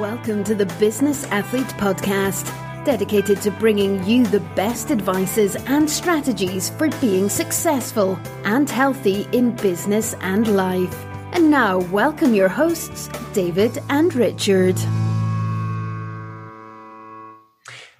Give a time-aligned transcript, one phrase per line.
[0.00, 2.46] Welcome to the Business Athlete Podcast,
[2.86, 9.54] dedicated to bringing you the best advices and strategies for being successful and healthy in
[9.56, 11.04] business and life.
[11.32, 14.76] And now, welcome your hosts, David and Richard.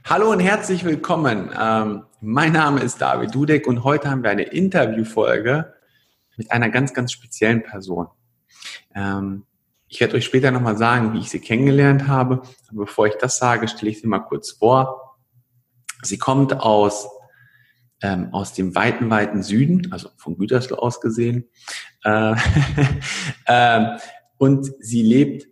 [0.06, 1.50] Hallo und herzlich willkommen.
[1.54, 5.74] Ähm, mein Name ist David Dudek und heute haben wir eine Interviewfolge
[6.38, 8.09] mit einer ganz, ganz speziellen Person.
[8.95, 9.45] Ähm,
[9.93, 12.40] ich werde euch später nochmal sagen, wie ich sie kennengelernt habe.
[12.70, 15.18] Aber bevor ich das sage, stelle ich sie mal kurz vor.
[16.00, 17.07] Sie kommt aus,
[18.00, 21.50] ähm, aus dem weiten, weiten Süden, also von Gütersloh aus gesehen.
[22.04, 22.34] Äh,
[23.44, 23.98] äh,
[24.39, 25.46] und sie lebt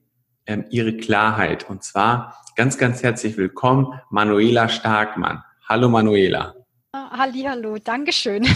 [0.46, 1.68] ähm, ihre Klarheit.
[1.68, 5.45] Und zwar ganz, ganz herzlich willkommen, Manuela Starkmann.
[5.68, 6.54] Hallo Manuela.
[6.93, 8.48] Ah, halli, hallo, Dankeschön.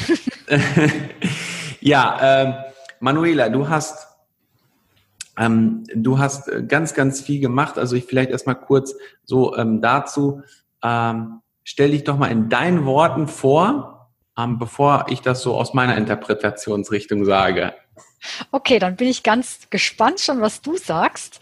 [1.81, 2.55] ja, äh,
[3.01, 4.14] Manuela, du hast
[5.37, 7.79] ähm, du hast äh, ganz, ganz viel gemacht.
[7.79, 10.43] Also ich vielleicht erstmal kurz so ähm, dazu.
[10.83, 15.75] Ähm, stell dich doch mal in deinen Worten vor, ähm, bevor ich das so aus
[15.75, 17.75] meiner Interpretationsrichtung sage.
[18.51, 21.41] Okay, dann bin ich ganz gespannt schon, was du sagst.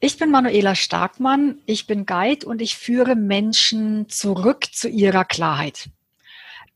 [0.00, 5.90] Ich bin Manuela Starkmann, ich bin Guide und ich führe Menschen zurück zu ihrer Klarheit.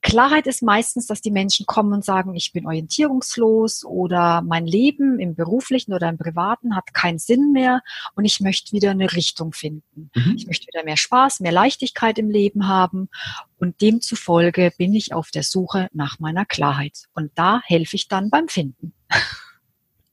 [0.02, 5.18] Klarheit ist meistens, dass die Menschen kommen und sagen, ich bin orientierungslos oder mein Leben
[5.18, 7.80] im beruflichen oder im privaten hat keinen Sinn mehr
[8.14, 10.10] und ich möchte wieder eine Richtung finden.
[10.14, 10.34] Mhm.
[10.36, 13.08] Ich möchte wieder mehr Spaß, mehr Leichtigkeit im Leben haben
[13.58, 18.30] und demzufolge bin ich auf der Suche nach meiner Klarheit und da helfe ich dann
[18.30, 18.92] beim Finden.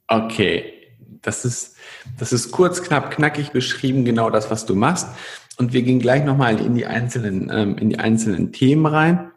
[0.08, 0.74] Okay,
[1.22, 1.76] das ist,
[2.18, 5.08] das ist kurz, knapp, knackig beschrieben, genau das, was du machst.
[5.58, 9.33] Und wir gehen gleich nochmal in die einzelnen, ähm, in die einzelnen Themen rein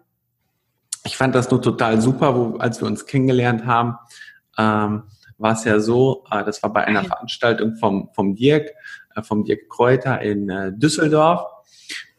[1.07, 3.97] ich fand das nur total super, wo, als wir uns kennengelernt haben,
[4.59, 5.05] ähm,
[5.39, 8.71] war es ja so, äh, das war bei einer Veranstaltung vom, vom Dirk,
[9.15, 11.47] äh, vom Dirk Kräuter in äh, Düsseldorf.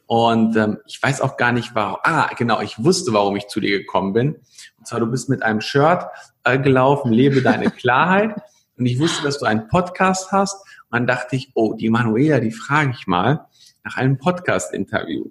[0.06, 1.98] Und ähm, ich weiß auch gar nicht, warum.
[2.04, 4.36] Ah, genau, ich wusste, warum ich zu dir gekommen bin.
[4.78, 6.06] Und zwar, du bist mit einem Shirt
[6.46, 8.36] äh, gelaufen, lebe deine Klarheit.
[8.78, 10.62] Und ich wusste, dass du einen Podcast hast.
[10.90, 13.48] Und dann dachte ich, oh, die Manuela, die frage ich mal
[13.84, 15.26] nach einem Podcast-Interview.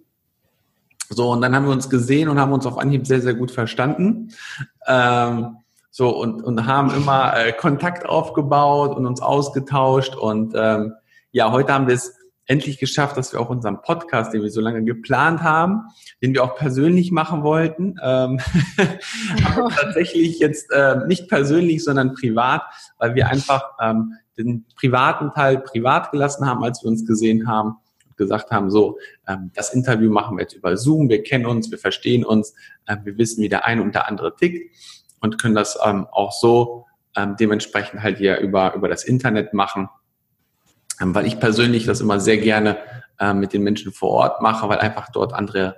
[1.09, 3.51] So, und dann haben wir uns gesehen und haben uns auf Anhieb sehr, sehr gut
[3.51, 4.33] verstanden.
[4.87, 5.59] Ähm,
[5.91, 10.15] so, und, und haben immer äh, Kontakt aufgebaut und uns ausgetauscht.
[10.15, 10.95] Und ähm,
[11.33, 12.15] ja, heute haben wir es
[12.47, 15.83] endlich geschafft, dass wir auch unseren Podcast, den wir so lange geplant haben,
[16.23, 18.41] den wir auch persönlich machen wollten, ähm,
[19.57, 22.63] aber tatsächlich jetzt äh, nicht persönlich, sondern privat,
[22.99, 27.77] weil wir einfach ähm, den privaten Teil privat gelassen haben, als wir uns gesehen haben
[28.17, 31.79] gesagt haben, so, ähm, das Interview machen wir jetzt über Zoom, wir kennen uns, wir
[31.79, 32.55] verstehen uns,
[32.87, 34.75] äh, wir wissen, wie der eine und der andere tickt
[35.21, 39.89] und können das ähm, auch so ähm, dementsprechend halt hier über, über das Internet machen,
[41.01, 42.79] ähm, weil ich persönlich das immer sehr gerne
[43.19, 45.77] äh, mit den Menschen vor Ort mache, weil einfach dort andere,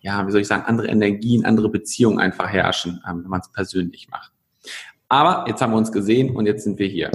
[0.00, 3.50] ja, wie soll ich sagen, andere Energien, andere Beziehungen einfach herrschen, ähm, wenn man es
[3.50, 4.32] persönlich macht.
[5.08, 7.10] Aber jetzt haben wir uns gesehen und jetzt sind wir hier.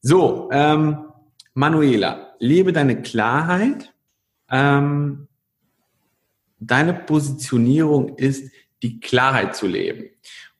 [0.00, 1.06] So, ähm,
[1.54, 3.94] Manuela, lebe deine Klarheit.
[4.50, 5.28] Ähm,
[6.58, 8.50] deine Positionierung ist,
[8.82, 10.10] die Klarheit zu leben.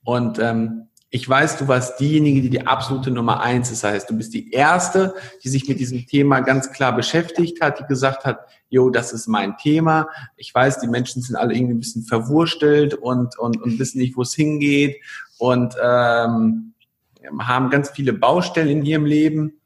[0.02, 3.84] Und ähm, ich weiß, du warst diejenige, die die absolute Nummer eins ist.
[3.84, 5.14] Das heißt, du bist die Erste,
[5.44, 9.28] die sich mit diesem Thema ganz klar beschäftigt hat, die gesagt hat, jo, das ist
[9.28, 10.08] mein Thema.
[10.36, 14.16] Ich weiß, die Menschen sind alle irgendwie ein bisschen verwurstelt und, und, und wissen nicht,
[14.16, 14.96] wo es hingeht
[15.38, 16.74] und ähm,
[17.38, 19.60] haben ganz viele Baustellen in ihrem Leben.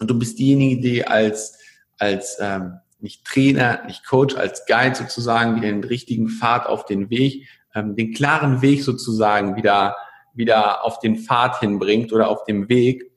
[0.00, 1.58] Und du bist diejenige, die als,
[1.98, 7.46] als ähm, nicht Trainer, nicht Coach, als Guide sozusagen den richtigen Pfad auf den Weg,
[7.74, 9.94] ähm, den klaren Weg sozusagen wieder,
[10.34, 13.10] wieder auf den Pfad hinbringt oder auf dem Weg.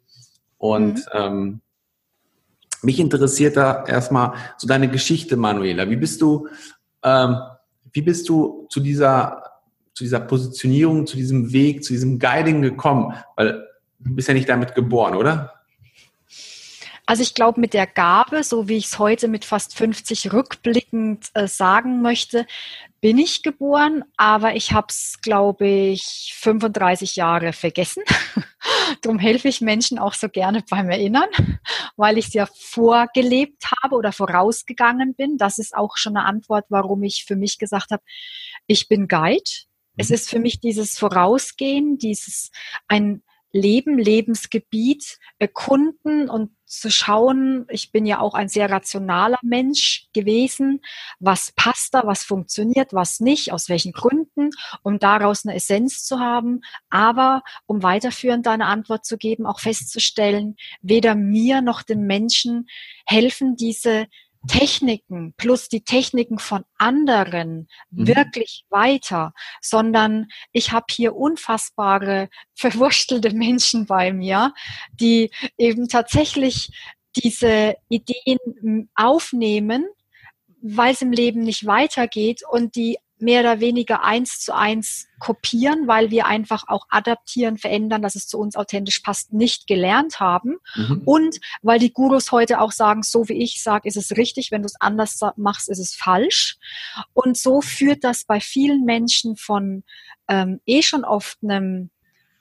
[0.58, 1.04] Und mhm.
[1.14, 1.62] ähm,
[2.82, 5.90] mich interessiert da erstmal so deine Geschichte, Manuela.
[5.90, 6.48] Wie bist du,
[7.02, 7.38] ähm,
[7.94, 9.42] wie bist du zu dieser,
[9.94, 13.14] zu dieser Positionierung, zu diesem Weg, zu diesem Guiding gekommen?
[13.38, 13.66] Weil
[14.00, 15.63] du bist ja nicht damit geboren, oder?
[17.06, 21.30] Also ich glaube, mit der Gabe, so wie ich es heute mit fast 50 rückblickend
[21.34, 22.48] äh, sagen möchte,
[23.02, 28.04] bin ich geboren, aber ich habe es, glaube ich, 35 Jahre vergessen.
[29.02, 31.28] Darum helfe ich Menschen auch so gerne beim Erinnern,
[31.98, 35.38] weil ich es ja vorgelebt habe oder vorausgegangen bin.
[35.38, 38.04] Das ist auch schon eine Antwort, warum ich für mich gesagt habe,
[38.66, 39.44] ich bin Guide.
[39.98, 40.16] Es mhm.
[40.16, 42.52] ist für mich dieses Vorausgehen, dieses
[42.88, 43.22] ein
[43.54, 50.82] Leben, Lebensgebiet erkunden und zu schauen, ich bin ja auch ein sehr rationaler Mensch gewesen,
[51.20, 54.50] was passt da, was funktioniert, was nicht, aus welchen Gründen,
[54.82, 60.56] um daraus eine Essenz zu haben, aber um weiterführend eine Antwort zu geben, auch festzustellen,
[60.82, 62.68] weder mir noch den Menschen
[63.06, 64.08] helfen diese
[64.48, 68.08] Techniken plus die Techniken von anderen mhm.
[68.08, 74.54] wirklich weiter, sondern ich habe hier unfassbare, verwurstelte Menschen bei mir,
[74.92, 76.70] die eben tatsächlich
[77.16, 79.86] diese Ideen aufnehmen,
[80.62, 85.88] weil es im Leben nicht weitergeht und die mehr oder weniger eins zu eins kopieren,
[85.88, 90.58] weil wir einfach auch adaptieren, verändern, dass es zu uns authentisch passt, nicht gelernt haben.
[90.76, 91.02] Mhm.
[91.06, 94.62] Und weil die Gurus heute auch sagen, so wie ich sage, ist es richtig, wenn
[94.62, 96.58] du es anders machst, ist es falsch.
[97.14, 99.84] Und so führt das bei vielen Menschen von
[100.28, 101.90] ähm, eh schon oft einem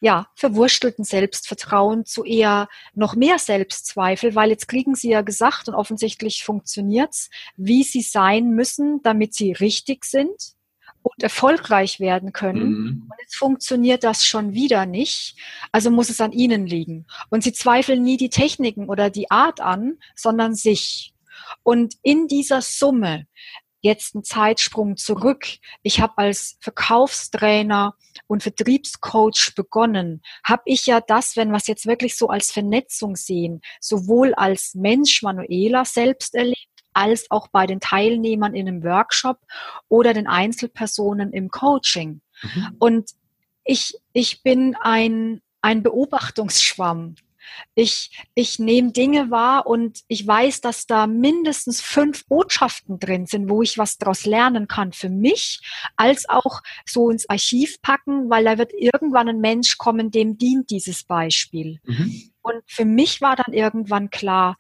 [0.01, 5.75] ja, verwurstelten Selbstvertrauen zu eher noch mehr Selbstzweifel, weil jetzt kriegen sie ja gesagt und
[5.75, 10.57] offensichtlich funktioniert's, wie sie sein müssen, damit sie richtig sind
[11.03, 12.69] und erfolgreich werden können.
[12.69, 13.03] Mhm.
[13.11, 15.37] Und jetzt funktioniert das schon wieder nicht.
[15.73, 17.07] Also muss es an ihnen liegen.
[17.31, 21.15] Und sie zweifeln nie die Techniken oder die Art an, sondern sich.
[21.63, 23.27] Und in dieser Summe
[23.83, 25.45] jetzt ein Zeitsprung zurück.
[25.83, 27.97] Ich habe als Verkaufstrainer
[28.29, 30.23] und Vertriebscoach begonnen.
[30.45, 34.75] Habe ich ja das, wenn wir es jetzt wirklich so als Vernetzung sehen, sowohl als
[34.75, 39.39] Mensch Manuela selbst erlebt, als auch bei den Teilnehmern in einem Workshop
[39.89, 42.21] oder den Einzelpersonen im Coaching.
[42.43, 42.77] Mhm.
[42.79, 43.11] Und
[43.65, 47.17] ich, ich bin ein, ein Beobachtungsschwamm.
[47.75, 53.49] Ich, ich nehme Dinge wahr und ich weiß, dass da mindestens fünf Botschaften drin sind,
[53.49, 55.61] wo ich was daraus lernen kann für mich,
[55.97, 60.71] als auch so ins Archiv packen, weil da wird irgendwann ein Mensch kommen, dem dient
[60.71, 61.81] dieses Beispiel.
[61.85, 62.33] Mhm.
[62.43, 64.57] Und für mich war dann irgendwann klar,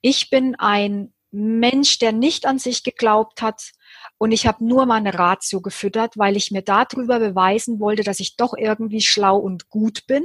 [0.00, 3.72] ich bin ein Mensch, der nicht an sich geglaubt hat.
[4.16, 8.36] Und ich habe nur meine Ratio gefüttert, weil ich mir darüber beweisen wollte, dass ich
[8.36, 10.24] doch irgendwie schlau und gut bin,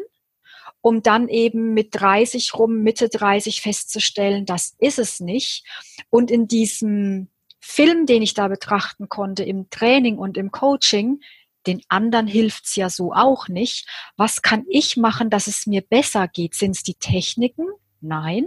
[0.81, 5.65] um dann eben mit 30 rum, Mitte 30 festzustellen, das ist es nicht.
[6.09, 7.29] Und in diesem
[7.59, 11.21] Film, den ich da betrachten konnte, im Training und im Coaching,
[11.65, 13.87] den anderen hilft's ja so auch nicht.
[14.17, 16.55] Was kann ich machen, dass es mir besser geht?
[16.55, 17.67] Sind es die Techniken?
[18.01, 18.45] Nein.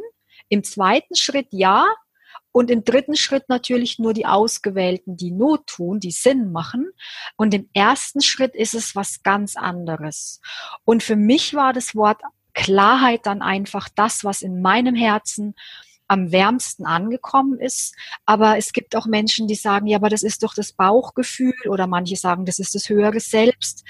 [0.49, 1.87] Im zweiten Schritt ja,
[2.57, 6.91] und im dritten Schritt natürlich nur die Ausgewählten, die Not tun, die Sinn machen.
[7.37, 10.41] Und im ersten Schritt ist es was ganz anderes.
[10.87, 12.23] Und für mich war das Wort
[12.55, 15.55] Klarheit dann einfach das, was in meinem Herzen
[16.09, 17.95] am wärmsten angekommen ist.
[18.25, 21.87] Aber es gibt auch Menschen, die sagen, ja, aber das ist doch das Bauchgefühl oder
[21.87, 23.85] manche sagen, das ist das höhere Selbst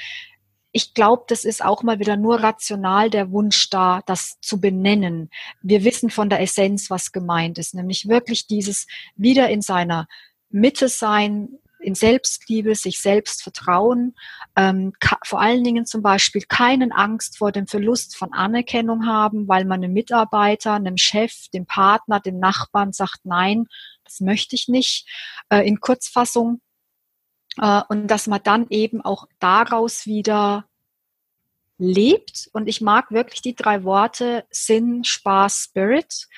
[0.76, 5.30] ich glaube, das ist auch mal wieder nur rational der Wunsch da, das zu benennen.
[5.62, 8.86] Wir wissen von der Essenz, was gemeint ist, nämlich wirklich dieses
[9.16, 10.06] wieder in seiner
[10.50, 11.48] Mitte sein,
[11.80, 14.16] in Selbstliebe, sich selbst vertrauen,
[14.54, 14.92] ähm,
[15.24, 19.82] vor allen Dingen zum Beispiel keinen Angst vor dem Verlust von Anerkennung haben, weil man
[19.82, 23.64] einem Mitarbeiter, einem Chef, dem Partner, dem Nachbarn sagt, nein,
[24.04, 25.08] das möchte ich nicht.
[25.48, 26.60] Äh, in Kurzfassung,
[27.58, 30.66] äh, und dass man dann eben auch daraus wieder
[31.78, 32.48] lebt.
[32.52, 36.28] Und ich mag wirklich die drei Worte Sinn, Spaß, Spirit,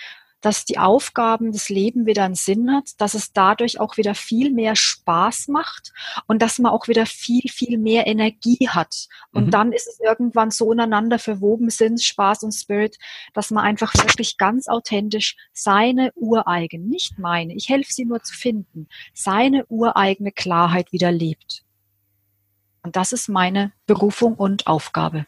[0.49, 4.51] dass die Aufgaben des Lebens wieder einen Sinn hat, dass es dadurch auch wieder viel
[4.51, 5.93] mehr Spaß macht
[6.27, 9.09] und dass man auch wieder viel, viel mehr Energie hat.
[9.31, 9.51] Und mhm.
[9.51, 12.97] dann ist es irgendwann so ineinander verwoben, Sinn, Spaß und Spirit,
[13.35, 18.33] dass man einfach wirklich ganz authentisch seine ureigene, nicht meine, ich helfe sie nur zu
[18.33, 21.63] finden, seine ureigene Klarheit wieder lebt.
[22.83, 25.27] Und das ist meine Berufung und Aufgabe.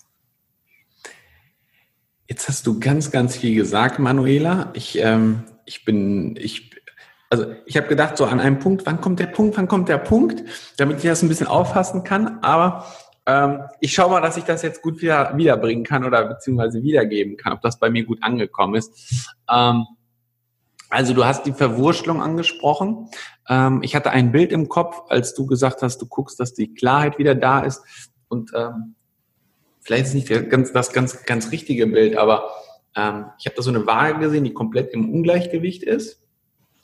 [2.30, 4.70] Jetzt hast du ganz, ganz viel gesagt, Manuela.
[4.74, 6.70] Ich, ähm, ich bin, ich,
[7.28, 9.98] also ich habe gedacht, so an einem Punkt, wann kommt der Punkt, wann kommt der
[9.98, 10.44] Punkt,
[10.76, 12.38] damit ich das ein bisschen auffassen kann.
[12.42, 12.86] Aber
[13.26, 17.36] ähm, ich schaue mal, dass ich das jetzt gut wieder wiederbringen kann oder beziehungsweise wiedergeben
[17.36, 19.34] kann, ob das bei mir gut angekommen ist.
[19.50, 19.86] Ähm,
[20.88, 23.08] also du hast die Verwurschtelung angesprochen.
[23.48, 26.74] Ähm, ich hatte ein Bild im Kopf, als du gesagt hast, du guckst, dass die
[26.74, 27.82] Klarheit wieder da ist.
[28.28, 28.94] Und ähm,
[29.80, 32.50] vielleicht ist nicht ganz, das ganz, ganz richtige Bild, aber
[32.96, 36.20] ähm, ich habe da so eine Waage gesehen, die komplett im Ungleichgewicht ist.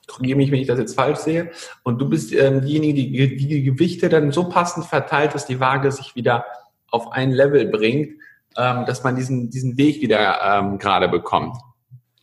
[0.07, 1.51] Korrigiere mich, wenn ich das jetzt falsch sehe.
[1.83, 5.91] Und du bist ähm, diejenige, die, die Gewichte dann so passend verteilt, dass die Waage
[5.91, 6.45] sich wieder
[6.91, 8.21] auf ein Level bringt,
[8.57, 11.57] ähm, dass man diesen, diesen Weg wieder ähm, gerade bekommt.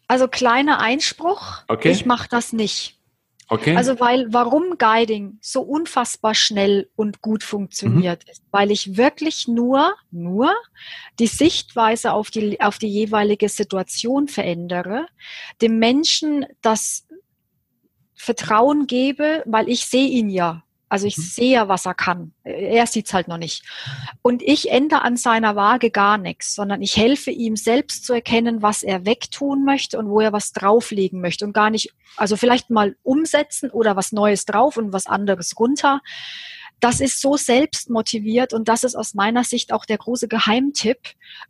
[0.08, 1.64] Also kleiner Einspruch.
[1.68, 1.92] Okay.
[1.92, 3.00] Ich mache das nicht.
[3.54, 3.76] Okay.
[3.76, 8.32] Also weil warum Guiding so unfassbar schnell und gut funktioniert, mhm.
[8.32, 10.52] ist, weil ich wirklich nur, nur
[11.20, 15.06] die Sichtweise auf die, auf die jeweilige Situation verändere,
[15.62, 17.08] dem Menschen das
[18.16, 20.64] Vertrauen gebe, weil ich sehe ihn ja.
[20.94, 21.22] Also ich mhm.
[21.24, 22.34] sehe ja, was er kann.
[22.44, 23.64] Er sieht es halt noch nicht.
[24.22, 28.62] Und ich ändere an seiner Waage gar nichts, sondern ich helfe ihm selbst zu erkennen,
[28.62, 32.70] was er wegtun möchte und wo er was drauflegen möchte und gar nicht, also vielleicht
[32.70, 36.00] mal umsetzen oder was Neues drauf und was anderes runter
[36.84, 41.00] das ist so selbstmotiviert und das ist aus meiner Sicht auch der große Geheimtipp,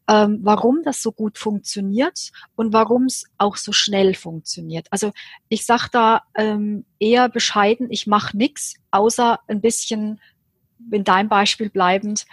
[0.08, 4.86] ähm, warum das so gut funktioniert und warum es auch so schnell funktioniert.
[4.92, 5.12] Also
[5.50, 10.22] ich sage da ähm, eher bescheiden, ich mache nichts, außer ein bisschen,
[10.92, 12.28] in deinem Beispiel bleibend,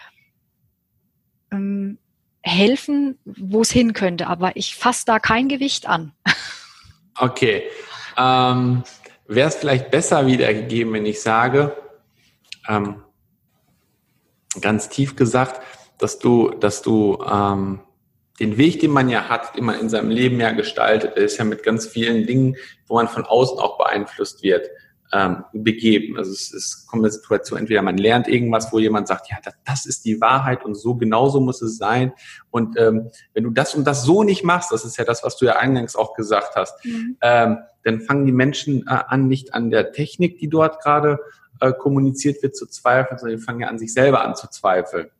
[1.51, 1.97] ähm,
[2.43, 4.27] helfen, wo es hin könnte.
[4.27, 6.13] Aber ich fasse da kein Gewicht an.
[7.19, 7.63] Okay.
[8.17, 8.83] Ähm,
[9.27, 11.77] Wäre es vielleicht besser wiedergegeben, wenn ich sage,
[12.69, 13.03] ähm,
[14.61, 15.61] ganz tief gesagt,
[15.99, 17.81] dass du, dass du ähm,
[18.41, 21.45] den Weg, den man ja hat, den man in seinem Leben ja gestaltet, ist ja
[21.45, 24.69] mit ganz vielen Dingen, wo man von außen auch beeinflusst wird,
[25.13, 26.17] ähm, begeben.
[26.17, 29.55] Also es, es kommt eine Situation, entweder man lernt irgendwas, wo jemand sagt, ja, das,
[29.65, 32.13] das ist die Wahrheit und so genauso muss es sein.
[32.51, 35.37] Und ähm, wenn du das und das so nicht machst, das ist ja das, was
[35.37, 37.17] du ja eingangs auch gesagt hast, mhm.
[37.21, 41.19] ähm, dann fangen die Menschen äh, an, nicht an der Technik, die dort gerade
[41.61, 45.11] äh, kommuniziert wird, zu zweifeln, sondern die fangen ja an, sich selber an zu zweifeln.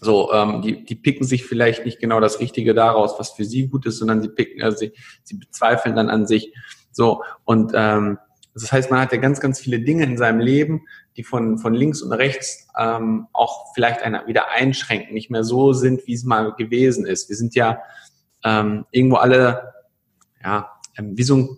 [0.00, 3.68] So, ähm, die, die picken sich vielleicht nicht genau das Richtige daraus, was für sie
[3.68, 6.52] gut ist, sondern sie picken, also sie, sie bezweifeln dann an sich.
[6.92, 8.18] So, und ähm,
[8.54, 10.82] das heißt, man hat ja ganz, ganz viele Dinge in seinem Leben,
[11.16, 15.72] die von, von links und rechts ähm, auch vielleicht einer wieder einschränken, nicht mehr so
[15.72, 17.28] sind, wie es mal gewesen ist.
[17.28, 17.80] Wir sind ja
[18.44, 19.74] ähm, irgendwo alle,
[20.42, 21.56] ja, ähm, wie so ein,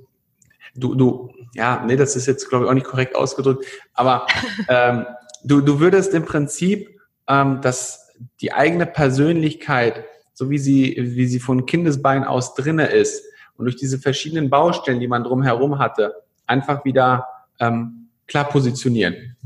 [0.75, 4.27] du, du, ja, nee, das ist jetzt, glaube ich, auch nicht korrekt ausgedrückt, aber
[4.69, 5.07] ähm,
[5.45, 11.41] du, du würdest im Prinzip, ähm, dass die eigene Persönlichkeit, so wie sie, wie sie
[11.41, 13.25] von Kindesbein aus drinne ist
[13.57, 16.15] und durch diese verschiedenen Baustellen, die man drumherum hatte,
[16.47, 17.27] einfach wieder
[17.59, 19.37] ähm, klar positionieren.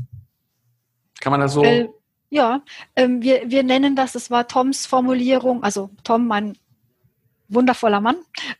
[1.19, 1.63] Kann man das so?
[1.63, 1.89] Äh,
[2.29, 2.61] ja,
[2.95, 6.57] ähm, wir, wir nennen das, es war Toms Formulierung, also Tom, mein
[7.49, 8.17] wundervoller Mann,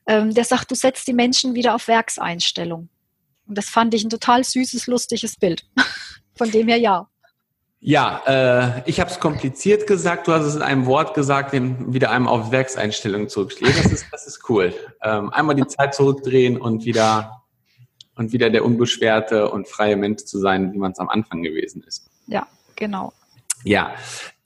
[0.08, 2.89] ähm, der sagt, du setzt die Menschen wieder auf Werkseinstellung.
[3.51, 5.65] Und das fand ich ein total süßes, lustiges Bild.
[6.38, 7.10] Von dem her ja.
[7.81, 10.29] Ja, äh, ich habe es kompliziert gesagt.
[10.29, 13.77] Du hast es in einem Wort gesagt, dem wieder einmal auf Werkseinstellungen zurückschlägt.
[13.84, 14.74] Das ist, das ist cool.
[15.03, 17.41] Ähm, einmal die Zeit zurückdrehen und wieder
[18.15, 21.84] und wieder der unbeschwerte und freie Mensch zu sein, wie man es am Anfang gewesen
[21.86, 22.10] ist.
[22.27, 23.12] Ja, genau.
[23.65, 23.96] Ja,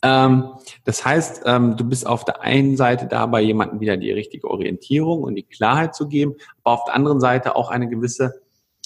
[0.02, 0.50] ähm,
[0.84, 5.22] das heißt, ähm, du bist auf der einen Seite dabei, jemandem wieder die richtige Orientierung
[5.22, 6.34] und die Klarheit zu geben,
[6.64, 8.42] aber auf der anderen Seite auch eine gewisse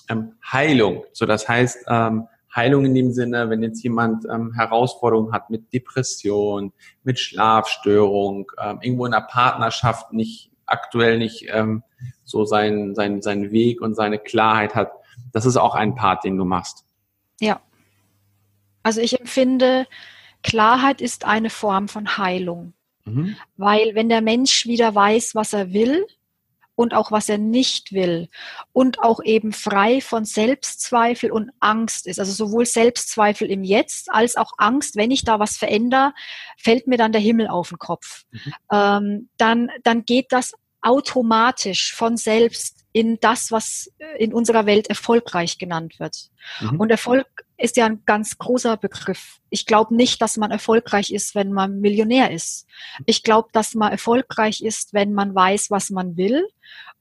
[0.09, 1.03] ähm, Heilung.
[1.13, 5.71] So, das heißt, ähm, Heilung in dem Sinne, wenn jetzt jemand ähm, Herausforderungen hat mit
[5.71, 6.73] Depression,
[7.03, 11.83] mit Schlafstörung, ähm, irgendwo in der Partnerschaft nicht aktuell nicht ähm,
[12.23, 14.91] so seinen sein, sein Weg und seine Klarheit hat.
[15.31, 16.85] Das ist auch ein Part, den du machst.
[17.39, 17.61] Ja.
[18.83, 19.85] Also ich empfinde,
[20.43, 22.73] Klarheit ist eine Form von Heilung.
[23.05, 23.35] Mhm.
[23.57, 26.05] Weil wenn der Mensch wieder weiß, was er will,
[26.79, 28.29] und auch was er nicht will
[28.71, 32.21] und auch eben frei von Selbstzweifel und Angst ist.
[32.21, 36.13] Also sowohl Selbstzweifel im Jetzt als auch Angst, wenn ich da was verändere,
[36.57, 38.24] fällt mir dann der Himmel auf den Kopf.
[38.31, 38.53] Mhm.
[38.71, 45.57] Ähm, dann, dann geht das automatisch von selbst in das, was in unserer Welt erfolgreich
[45.57, 46.29] genannt wird.
[46.62, 46.79] Mhm.
[46.79, 47.27] Und Erfolg
[47.59, 49.39] ist ja ein ganz großer Begriff.
[49.49, 52.65] Ich glaube nicht, dass man erfolgreich ist, wenn man Millionär ist.
[53.05, 56.47] Ich glaube, dass man erfolgreich ist, wenn man weiß, was man will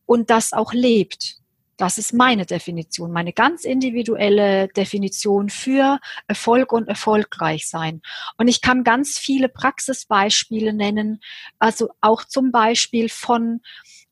[0.04, 1.38] und das auch lebt.
[1.76, 8.02] Das ist meine Definition, meine ganz individuelle Definition für Erfolg und erfolgreich sein.
[8.36, 11.20] Und ich kann ganz viele Praxisbeispiele nennen,
[11.60, 13.60] also auch zum Beispiel von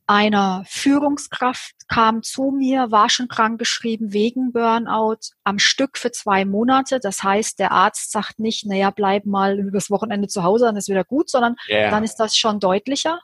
[0.07, 6.45] einer Führungskraft kam zu mir, war schon krank geschrieben wegen Burnout am Stück für zwei
[6.45, 7.01] Monate.
[7.01, 10.89] Das heißt, der Arzt sagt nicht, naja, bleib mal übers Wochenende zu Hause, dann ist
[10.89, 11.91] wieder gut, sondern yeah.
[11.91, 13.21] dann ist das schon deutlicher.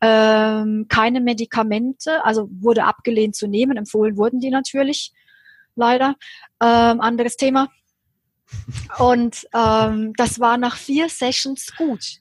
[0.00, 3.76] Ähm, keine Medikamente, also wurde abgelehnt zu nehmen.
[3.76, 5.12] Empfohlen wurden die natürlich,
[5.74, 6.14] leider.
[6.60, 7.68] Ähm, anderes Thema.
[8.98, 12.20] Und ähm, das war nach vier Sessions gut.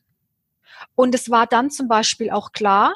[0.96, 2.96] Und es war dann zum Beispiel auch klar,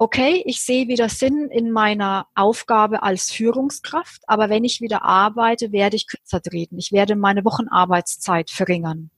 [0.00, 5.72] okay, ich sehe wieder Sinn in meiner Aufgabe als Führungskraft, aber wenn ich wieder arbeite,
[5.72, 6.78] werde ich kürzer treten.
[6.78, 9.10] Ich werde meine Wochenarbeitszeit verringern.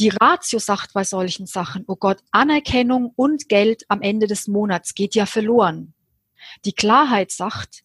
[0.00, 4.92] Die Ratio sagt bei solchen Sachen, oh Gott, Anerkennung und Geld am Ende des Monats
[4.92, 5.94] geht ja verloren.
[6.64, 7.84] Die Klarheit sagt,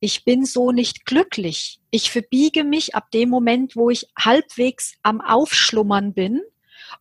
[0.00, 1.80] ich bin so nicht glücklich.
[1.90, 6.42] Ich verbiege mich ab dem Moment, wo ich halbwegs am Aufschlummern bin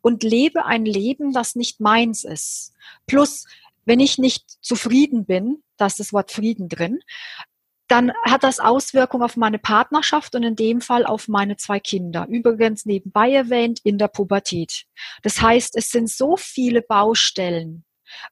[0.02, 2.72] und lebe ein Leben, das nicht meins ist.
[3.08, 3.46] Plus,
[3.86, 7.00] wenn ich nicht zufrieden bin, da ist das Wort Frieden drin,
[7.88, 12.26] dann hat das Auswirkungen auf meine Partnerschaft und in dem Fall auf meine zwei Kinder.
[12.28, 14.86] Übrigens nebenbei erwähnt in der Pubertät.
[15.22, 17.86] Das heißt, es sind so viele Baustellen,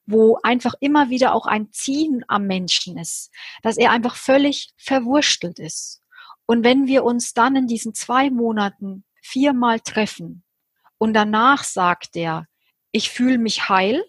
[0.06, 3.30] wo einfach immer wieder auch ein Ziehen am Menschen ist,
[3.62, 6.00] dass er einfach völlig verwurstelt ist.
[6.46, 10.42] Und wenn wir uns dann in diesen zwei Monaten viermal treffen
[10.98, 12.46] und danach sagt er,
[12.90, 14.04] ich fühle mich heil,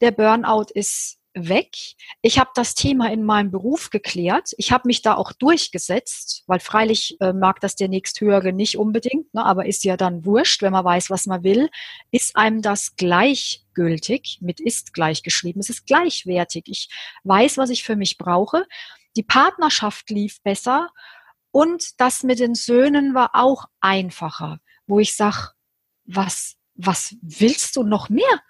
[0.00, 1.76] der Burnout ist weg.
[2.22, 4.50] Ich habe das Thema in meinem Beruf geklärt.
[4.56, 9.34] Ich habe mich da auch durchgesetzt, weil freilich äh, mag das der nächsthöhere nicht unbedingt,
[9.34, 11.68] ne, aber ist ja dann wurscht, wenn man weiß, was man will.
[12.12, 16.64] Ist einem das gleichgültig, mit ist gleichgeschrieben, es ist gleichwertig.
[16.66, 16.88] Ich
[17.24, 18.66] weiß, was ich für mich brauche.
[19.16, 20.90] Die Partnerschaft lief besser
[21.50, 25.52] und das mit den Söhnen war auch einfacher, wo ich sag,
[26.04, 28.42] was, was willst du noch mehr?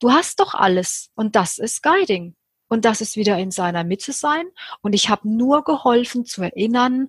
[0.00, 2.34] Du hast doch alles und das ist Guiding.
[2.68, 4.46] Und das ist wieder in seiner Mitte sein.
[4.80, 7.08] Und ich habe nur geholfen zu erinnern,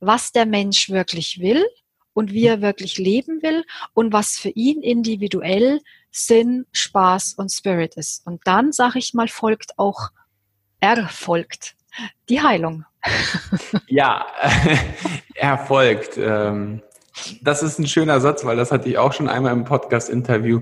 [0.00, 1.64] was der Mensch wirklich will
[2.14, 5.80] und wie er wirklich leben will und was für ihn individuell
[6.10, 8.26] Sinn, Spaß und Spirit ist.
[8.26, 10.10] Und dann, sag ich mal, folgt auch
[10.80, 11.76] erfolgt
[12.28, 12.84] die Heilung.
[13.86, 14.26] Ja,
[15.34, 16.18] erfolgt.
[16.18, 16.82] Ähm,
[17.40, 20.60] das ist ein schöner Satz, weil das hatte ich auch schon einmal im Podcast-Interview.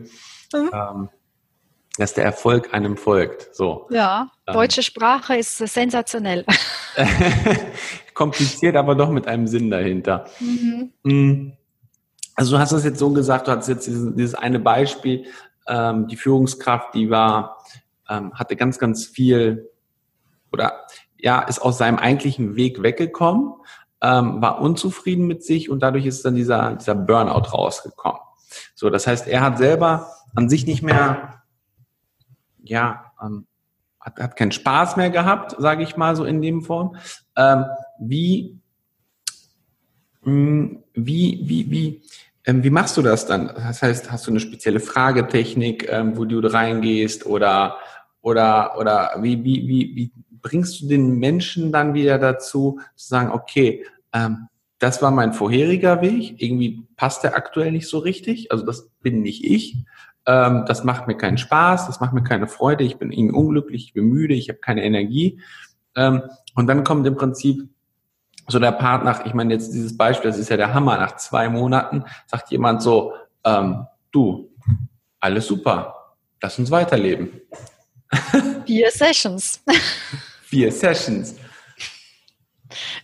[0.52, 1.08] Mhm.
[1.97, 3.55] Ähm, dass der Erfolg einem folgt.
[3.55, 3.87] So.
[3.91, 4.55] Ja, ähm.
[4.55, 6.45] deutsche Sprache ist sensationell.
[8.15, 10.26] Kompliziert, aber doch mit einem Sinn dahinter.
[10.41, 10.93] Mhm.
[11.03, 11.53] Mm.
[12.35, 15.25] Also du hast das jetzt so gesagt, du hattest jetzt dieses, dieses eine Beispiel,
[15.67, 17.65] ähm, die Führungskraft, die war,
[18.09, 19.71] ähm, hatte ganz, ganz viel
[20.53, 20.85] oder
[21.19, 23.55] ja, ist aus seinem eigentlichen Weg weggekommen,
[24.03, 28.21] ähm, war unzufrieden mit sich und dadurch ist dann dieser, dieser Burnout rausgekommen.
[28.75, 31.43] So, das heißt, er hat selber an sich nicht mehr
[32.68, 33.46] ja, ähm,
[34.00, 36.96] hat, hat keinen Spaß mehr gehabt, sage ich mal so in dem Form.
[37.37, 37.64] Ähm,
[37.99, 38.58] wie,
[40.23, 42.02] mh, hm, wie, wie, wie,
[42.44, 43.49] ähm, wie machst du das dann?
[43.49, 47.78] Das heißt, hast du eine spezielle Fragetechnik, ähm, wo du reingehst oder
[48.23, 53.30] oder oder wie, wie, wie, wie bringst du den Menschen dann wieder dazu zu sagen,
[53.30, 58.64] okay, ähm, das war mein vorheriger Weg, irgendwie passt der aktuell nicht so richtig, also
[58.64, 59.76] das bin nicht ich
[60.27, 63.87] ähm, das macht mir keinen Spaß, das macht mir keine Freude, ich bin irgendwie unglücklich,
[63.87, 65.41] ich bin müde, ich habe keine Energie.
[65.95, 66.23] Ähm,
[66.55, 67.69] und dann kommt im Prinzip
[68.49, 71.17] so der Part nach, ich meine jetzt dieses Beispiel, das ist ja der Hammer, nach
[71.17, 73.12] zwei Monaten sagt jemand so,
[73.45, 74.51] ähm, du,
[75.21, 77.41] alles super, lass uns weiterleben.
[78.67, 79.61] Vier Sessions.
[80.43, 81.37] Vier Sessions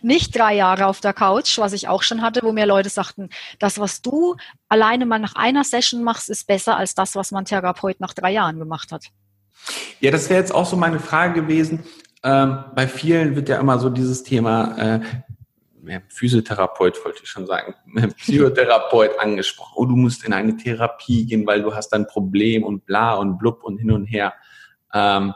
[0.01, 3.29] nicht drei Jahre auf der Couch, was ich auch schon hatte, wo mir Leute sagten,
[3.59, 4.35] das, was du
[4.69, 8.31] alleine mal nach einer Session machst, ist besser als das, was mein Therapeut nach drei
[8.31, 9.05] Jahren gemacht hat.
[9.99, 11.83] Ja, das wäre jetzt auch so meine Frage gewesen.
[12.23, 14.99] Ähm, bei vielen wird ja immer so dieses Thema äh,
[16.09, 17.75] Physiotherapeut wollte ich schon sagen,
[18.17, 19.73] Psychotherapeut angesprochen.
[19.75, 23.37] Oh, du musst in eine Therapie gehen, weil du hast ein Problem und bla und
[23.37, 24.33] blub und hin und her.
[24.93, 25.33] Ähm,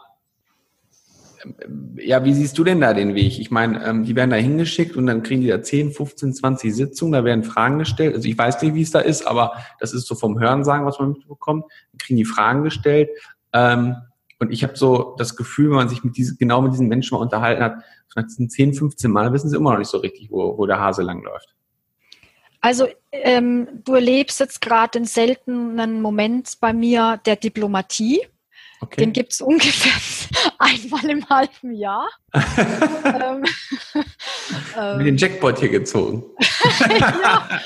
[1.97, 3.39] ja, wie siehst du denn da den Weg?
[3.39, 6.75] Ich meine, ähm, die werden da hingeschickt und dann kriegen die da 10, 15, 20
[6.75, 8.15] Sitzungen, da werden Fragen gestellt.
[8.15, 10.99] Also ich weiß nicht, wie es da ist, aber das ist so vom Hörensagen, was
[10.99, 11.65] man mitbekommt.
[11.91, 13.09] Dann kriegen die Fragen gestellt.
[13.53, 13.95] Ähm,
[14.39, 17.15] und ich habe so das Gefühl, wenn man sich mit diese, genau mit diesen Menschen
[17.15, 17.83] mal unterhalten hat,
[18.15, 20.79] nach diesen 10, 15 Mal wissen sie immer noch nicht so richtig, wo, wo der
[20.79, 21.55] Hase langläuft.
[22.61, 28.21] Also ähm, du erlebst jetzt gerade den seltenen Moment bei mir der Diplomatie.
[28.79, 29.01] Okay.
[29.01, 32.07] Den gibt es ungefähr einmal im halben Jahr.
[32.33, 33.43] ähm,
[34.97, 36.23] Mit den Jackpot hier gezogen.
[36.89, 37.61] ja,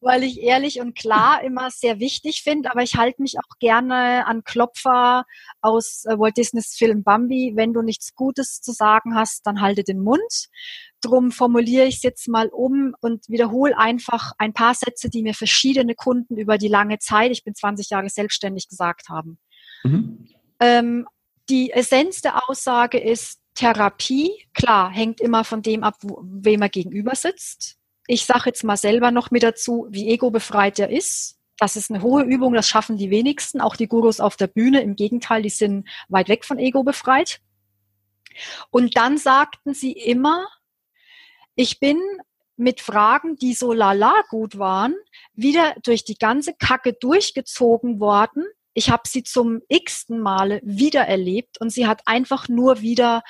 [0.00, 4.26] weil ich ehrlich und klar immer sehr wichtig finde, aber ich halte mich auch gerne
[4.26, 5.24] an Klopfer
[5.60, 7.52] aus äh, Walt Disneys Film Bambi.
[7.54, 10.48] Wenn du nichts Gutes zu sagen hast, dann halte den Mund.
[11.00, 15.34] Drum formuliere ich es jetzt mal um und wiederhole einfach ein paar Sätze, die mir
[15.34, 19.38] verschiedene Kunden über die lange Zeit, ich bin 20 Jahre selbstständig, gesagt haben.
[19.84, 20.28] Mhm.
[20.60, 21.06] Ähm,
[21.48, 24.30] die Essenz der Aussage ist Therapie.
[24.54, 27.76] Klar, hängt immer von dem ab, wo, wem er gegenüber sitzt.
[28.06, 31.38] Ich sage jetzt mal selber noch mit dazu, wie ego-befreit er ist.
[31.58, 34.82] Das ist eine hohe Übung, das schaffen die wenigsten, auch die Gurus auf der Bühne.
[34.82, 37.40] Im Gegenteil, die sind weit weg von ego befreit.
[38.70, 40.46] Und dann sagten sie immer,
[41.54, 41.98] ich bin
[42.56, 44.94] mit Fragen, die so lala gut waren,
[45.34, 48.44] wieder durch die ganze Kacke durchgezogen worden,
[48.76, 53.22] ich habe sie zum x-ten Male wieder erlebt und sie hat einfach nur wieder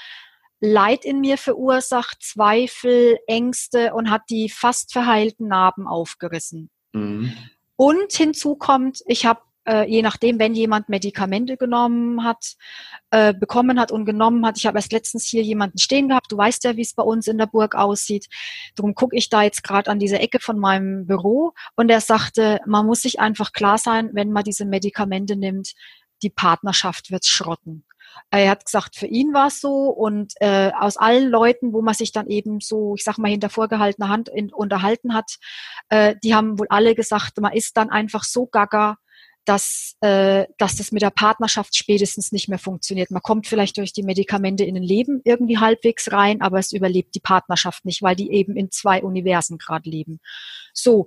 [0.59, 6.69] Leid in mir verursacht, Zweifel, Ängste und hat die fast verheilten Narben aufgerissen.
[6.93, 7.33] Mhm.
[7.77, 12.55] Und hinzu kommt, ich habe äh, je nachdem, wenn jemand Medikamente genommen hat,
[13.11, 14.59] äh, bekommen hat und genommen hat.
[14.59, 16.31] Ich habe erst letztens hier jemanden stehen gehabt.
[16.31, 18.27] Du weißt ja, wie es bei uns in der Burg aussieht.
[18.75, 22.61] Darum gucke ich da jetzt gerade an diese Ecke von meinem Büro und er sagte,
[22.67, 25.73] man muss sich einfach klar sein, wenn man diese Medikamente nimmt,
[26.23, 27.85] die Partnerschaft wird schrotten.
[28.31, 31.95] Er hat gesagt, für ihn war es so und äh, aus allen Leuten, wo man
[31.95, 35.37] sich dann eben so, ich sag mal, hinter vorgehaltener Hand in, unterhalten hat,
[35.91, 38.97] äh, die haben wohl alle gesagt, man ist dann einfach so gaga,
[39.47, 43.11] dass, äh, dass das mit der Partnerschaft spätestens nicht mehr funktioniert.
[43.11, 47.15] Man kommt vielleicht durch die Medikamente in ein Leben irgendwie halbwegs rein, aber es überlebt
[47.15, 50.21] die Partnerschaft nicht, weil die eben in zwei Universen gerade leben.
[50.75, 51.07] So,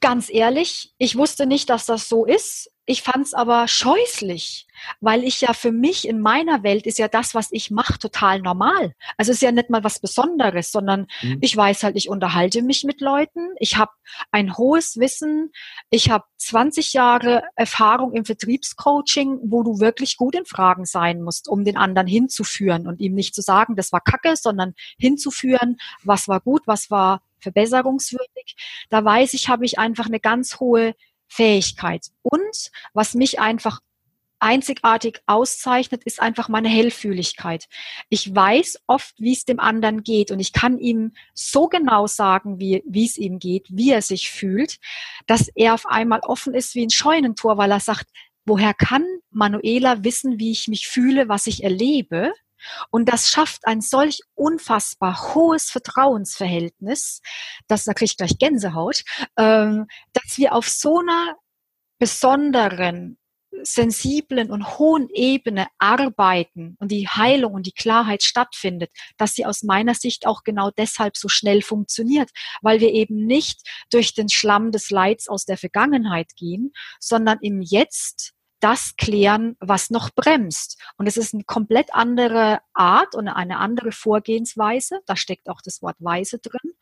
[0.00, 2.71] ganz ehrlich, ich wusste nicht, dass das so ist.
[2.84, 4.66] Ich fand es aber scheußlich,
[5.00, 8.40] weil ich ja für mich in meiner Welt ist ja das, was ich mache, total
[8.40, 8.94] normal.
[9.16, 11.38] Also es ist ja nicht mal was Besonderes, sondern mhm.
[11.40, 13.92] ich weiß halt, ich unterhalte mich mit Leuten, ich habe
[14.32, 15.52] ein hohes Wissen,
[15.90, 21.48] ich habe 20 Jahre Erfahrung im Vertriebscoaching, wo du wirklich gut in Fragen sein musst,
[21.48, 26.26] um den anderen hinzuführen und ihm nicht zu sagen, das war Kacke, sondern hinzuführen, was
[26.26, 28.56] war gut, was war verbesserungswürdig.
[28.90, 30.94] Da weiß ich, habe ich einfach eine ganz hohe
[31.32, 32.08] Fähigkeit.
[32.22, 33.80] Und was mich einfach
[34.38, 37.68] einzigartig auszeichnet, ist einfach meine Hellfühligkeit.
[38.08, 42.58] Ich weiß oft, wie es dem anderen geht und ich kann ihm so genau sagen,
[42.58, 44.78] wie, es ihm geht, wie er sich fühlt,
[45.26, 48.08] dass er auf einmal offen ist wie ein Scheunentor, weil er sagt,
[48.44, 52.32] woher kann Manuela wissen, wie ich mich fühle, was ich erlebe?
[52.90, 57.20] Und das schafft ein solch unfassbar hohes Vertrauensverhältnis,
[57.68, 59.02] dass, da kriege ich gleich Gänsehaut,
[59.36, 61.36] ähm, dass wir auf so einer
[61.98, 63.18] besonderen,
[63.62, 69.62] sensiblen und hohen Ebene arbeiten und die Heilung und die Klarheit stattfindet, dass sie aus
[69.62, 72.30] meiner Sicht auch genau deshalb so schnell funktioniert,
[72.62, 77.60] weil wir eben nicht durch den Schlamm des Leids aus der Vergangenheit gehen, sondern im
[77.60, 80.80] Jetzt das klären, was noch bremst.
[80.96, 85.00] Und es ist eine komplett andere Art und eine andere Vorgehensweise.
[85.06, 86.72] Da steckt auch das Wort Weise drin.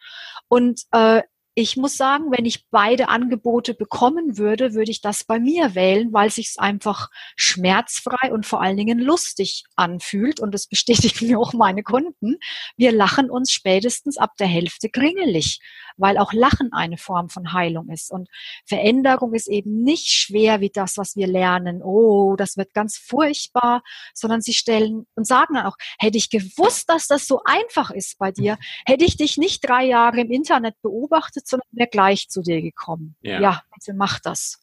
[0.49, 1.23] Und äh,
[1.55, 6.13] ich muss sagen, wenn ich beide Angebote bekommen würde, würde ich das bei mir wählen,
[6.13, 10.39] weil sich einfach schmerzfrei und vor allen Dingen lustig anfühlt.
[10.39, 12.37] Und das bestätigen mir auch meine Kunden.
[12.77, 15.61] Wir lachen uns spätestens ab der Hälfte kringelig,
[15.97, 18.11] weil auch Lachen eine Form von Heilung ist.
[18.11, 18.29] Und
[18.65, 21.83] Veränderung ist eben nicht schwer wie das, was wir lernen.
[21.83, 23.83] Oh, das wird ganz furchtbar,
[24.15, 28.19] sondern sie stellen und sagen dann auch, hätte ich gewusst, dass das so einfach ist
[28.19, 32.29] bei dir, hätte ich dich nicht drei Jahre im Internet beobachtet, gewartet, sondern wäre gleich
[32.29, 33.17] zu dir gekommen.
[33.23, 34.61] Ja, ja bitte mach das.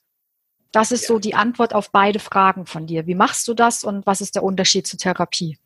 [0.71, 1.07] Das ist ja.
[1.07, 3.07] so die Antwort auf beide Fragen von dir.
[3.07, 5.57] Wie machst du das und was ist der Unterschied zur Therapie?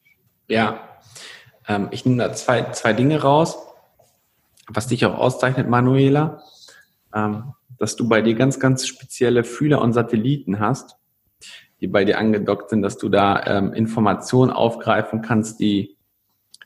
[0.47, 0.87] Ja,
[1.67, 3.57] ähm, ich nehme da zwei, zwei Dinge raus,
[4.67, 6.43] was dich auch auszeichnet, Manuela,
[7.13, 10.97] ähm, dass du bei dir ganz, ganz spezielle Fühler und Satelliten hast,
[11.79, 15.97] die bei dir angedockt sind, dass du da ähm, Informationen aufgreifen kannst, die,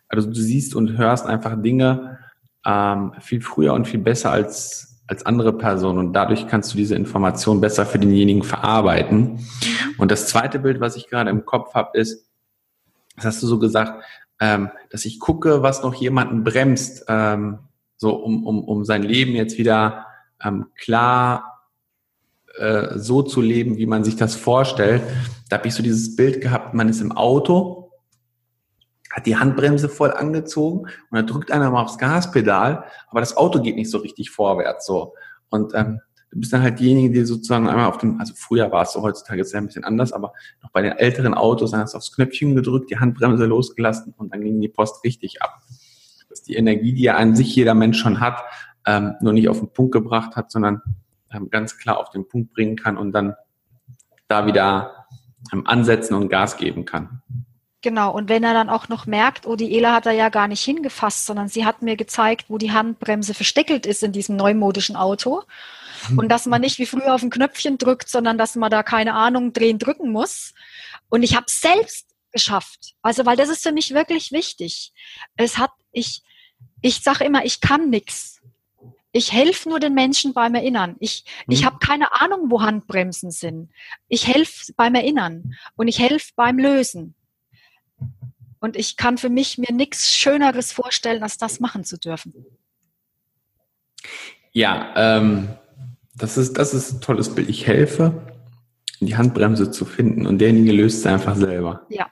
[0.09, 2.19] also du siehst und hörst einfach Dinge,
[2.65, 6.95] ähm, viel früher und viel besser als, als andere Personen und dadurch kannst du diese
[6.95, 9.45] Information besser für denjenigen verarbeiten.
[9.97, 12.27] Und das zweite Bild, was ich gerade im Kopf habe, ist,
[13.15, 14.03] das hast du so gesagt,
[14.39, 17.59] ähm, dass ich gucke, was noch jemanden bremst, ähm,
[17.97, 20.07] so um, um, um sein Leben jetzt wieder
[20.43, 21.61] ähm, klar
[22.57, 25.01] äh, so zu leben, wie man sich das vorstellt.
[25.49, 27.84] Da habe ich so dieses Bild gehabt, man ist im Auto
[29.15, 33.61] hat die Handbremse voll angezogen und dann drückt einer mal aufs Gaspedal, aber das Auto
[33.61, 35.13] geht nicht so richtig vorwärts so.
[35.49, 36.01] Und ähm,
[36.31, 39.01] du bist dann halt diejenige, die sozusagen einmal auf dem, also früher war es so,
[39.01, 41.93] heutzutage ist es ja ein bisschen anders, aber noch bei den älteren Autos, dann hast
[41.93, 45.61] du aufs Knöpfchen gedrückt, die Handbremse losgelassen und dann ging die Post richtig ab.
[46.27, 48.43] Dass die Energie, die ja an sich jeder Mensch schon hat,
[48.85, 50.81] ähm, nur nicht auf den Punkt gebracht hat, sondern
[51.31, 53.35] ähm, ganz klar auf den Punkt bringen kann und dann
[54.27, 55.05] da wieder
[55.53, 57.21] ähm, ansetzen und Gas geben kann.
[57.85, 60.47] Genau, und wenn er dann auch noch merkt, oh, die Ela hat da ja gar
[60.47, 64.95] nicht hingefasst, sondern sie hat mir gezeigt, wo die Handbremse versteckelt ist in diesem neumodischen
[64.95, 65.43] Auto.
[66.07, 66.17] Hm.
[66.17, 69.13] Und dass man nicht wie früher auf ein Knöpfchen drückt, sondern dass man da keine
[69.13, 70.55] Ahnung drehen drücken muss.
[71.09, 72.95] Und ich habe selbst geschafft.
[73.03, 74.91] Also, weil das ist für mich wirklich wichtig.
[75.35, 76.23] Es hat, ich,
[76.81, 78.41] ich sage immer, ich kann nichts.
[79.11, 80.95] Ich helfe nur den Menschen beim Erinnern.
[80.99, 81.53] Ich, hm.
[81.53, 83.69] ich habe keine Ahnung, wo Handbremsen sind.
[84.07, 87.13] Ich helfe beim Erinnern und ich helfe beim Lösen.
[88.65, 92.33] Und ich kann für mich mir nichts Schöneres vorstellen, als das machen zu dürfen.
[94.53, 95.49] Ja, ähm,
[96.15, 97.47] das, ist, das ist ein tolles Bild.
[97.47, 98.33] Ich helfe,
[99.01, 101.85] die Handbremse zu finden und derjenige löst es einfach selber.
[101.89, 102.07] Ja.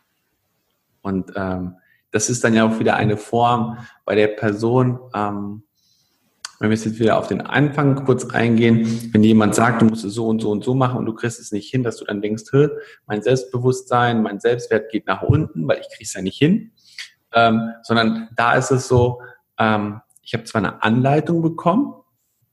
[1.02, 1.78] Und ähm,
[2.12, 5.64] das ist dann ja auch wieder eine Form bei der Person, ähm,
[6.64, 10.14] wenn wir jetzt wieder auf den Anfang kurz eingehen, wenn jemand sagt, du musst es
[10.14, 12.22] so und so und so machen und du kriegst es nicht hin, dass du dann
[12.22, 12.44] denkst,
[13.06, 16.72] mein Selbstbewusstsein, mein Selbstwert geht nach unten, weil ich kriege es ja nicht hin.
[17.34, 19.22] Ähm, sondern da ist es so,
[19.58, 21.96] ähm, ich habe zwar eine Anleitung bekommen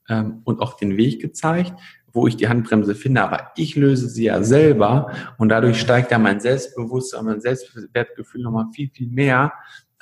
[0.08, 1.72] ähm, und auch den Weg gezeigt,
[2.12, 6.18] wo ich die Handbremse finde, aber ich löse sie ja selber und dadurch steigt ja
[6.18, 9.52] mein Selbstbewusstsein, mein Selbstwertgefühl nochmal viel, viel mehr.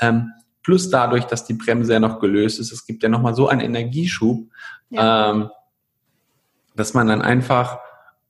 [0.01, 0.33] Ähm,
[0.69, 3.63] plus dadurch, dass die Bremse ja noch gelöst ist, es gibt ja nochmal so einen
[3.63, 4.51] Energieschub,
[4.91, 5.31] ja.
[5.31, 5.49] ähm,
[6.77, 7.79] dass man dann einfach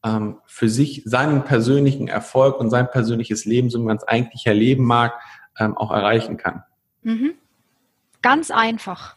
[0.05, 4.47] ähm, für sich seinen persönlichen Erfolg und sein persönliches Leben, so wie man es eigentlich
[4.47, 5.15] erleben mag,
[5.59, 6.63] ähm, auch erreichen kann.
[7.03, 7.35] Mhm.
[8.23, 9.17] Ganz einfach.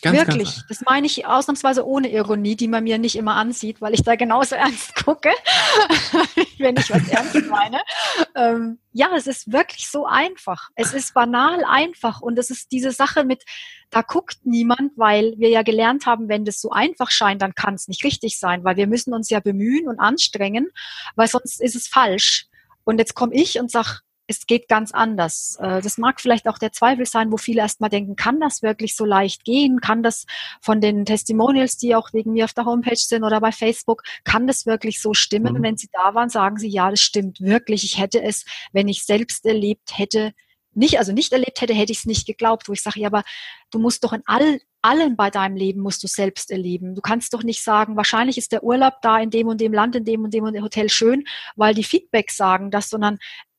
[0.00, 3.80] Ganz, Wirklich, ganz das meine ich ausnahmsweise ohne Ironie, die man mir nicht immer ansieht,
[3.80, 5.30] weil ich da genauso ernst gucke,
[6.58, 7.80] wenn ich was ernst meine.
[8.36, 10.68] Ähm, ja, es ist wirklich so einfach.
[10.76, 13.42] Es ist banal einfach und es ist diese Sache mit,
[13.90, 17.74] da guckt niemand, weil wir ja gelernt haben, wenn das so einfach scheint, dann kann
[17.74, 20.68] es nicht richtig sein, weil wir müssen uns ja bemühen und anstrengen,
[21.16, 22.46] weil sonst ist es falsch.
[22.84, 25.56] Und jetzt komme ich und sag, es geht ganz anders.
[25.60, 28.94] Äh, das mag vielleicht auch der Zweifel sein, wo viele erstmal denken, kann das wirklich
[28.94, 29.80] so leicht gehen?
[29.80, 30.26] Kann das
[30.60, 34.46] von den Testimonials, die auch wegen mir auf der Homepage sind oder bei Facebook, kann
[34.46, 35.52] das wirklich so stimmen?
[35.52, 35.56] Mhm.
[35.56, 37.84] Und wenn sie da waren, sagen sie, ja, das stimmt wirklich.
[37.84, 40.32] Ich hätte es, wenn ich selbst erlebt hätte,
[40.74, 43.24] nicht, also nicht erlebt hätte, hätte ich es nicht geglaubt, wo ich sage, ja, aber
[43.70, 46.94] du musst doch in all, allen bei deinem Leben musst du selbst erleben.
[46.94, 49.96] Du kannst doch nicht sagen, wahrscheinlich ist der Urlaub da in dem und dem Land,
[49.96, 51.24] in dem und dem und dem Hotel schön,
[51.56, 53.18] weil die Feedbacks sagen das, sondern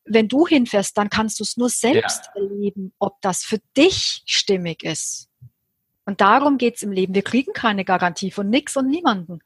[0.09, 2.41] wenn du hinfährst, dann kannst du es nur selbst ja.
[2.41, 5.29] erleben, ob das für dich stimmig ist.
[6.05, 7.13] Und darum geht's im Leben.
[7.13, 9.39] Wir kriegen keine Garantie von nix und niemanden.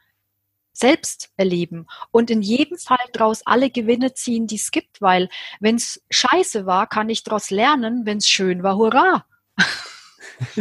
[0.71, 5.76] Selbst erleben und in jedem Fall daraus alle Gewinne ziehen, die es gibt, weil wenn
[5.76, 9.23] es scheiße war, kann ich daraus lernen, wenn es schön war, hurra.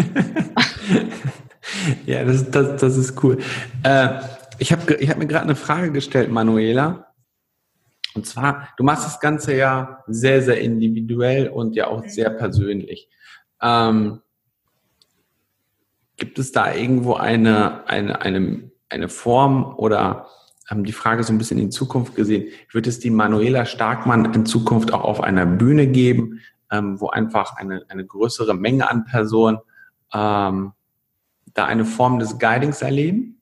[2.05, 3.43] ja, das, das, das ist cool.
[3.85, 4.21] Äh,
[4.59, 7.12] ich habe ich hab mir gerade eine Frage gestellt, Manuela.
[8.15, 13.09] Und zwar, du machst das Ganze ja sehr, sehr individuell und ja auch sehr persönlich.
[13.61, 14.21] Ähm,
[16.17, 20.29] gibt es da irgendwo eine, eine, eine, eine Form oder
[20.71, 24.47] ähm, die Frage so ein bisschen in Zukunft gesehen, wird es die Manuela Starkmann in
[24.47, 29.59] Zukunft auch auf einer Bühne geben, ähm, wo einfach eine, eine größere Menge an Personen
[30.13, 30.73] ähm,
[31.55, 33.42] da eine Form des Guidings erleben?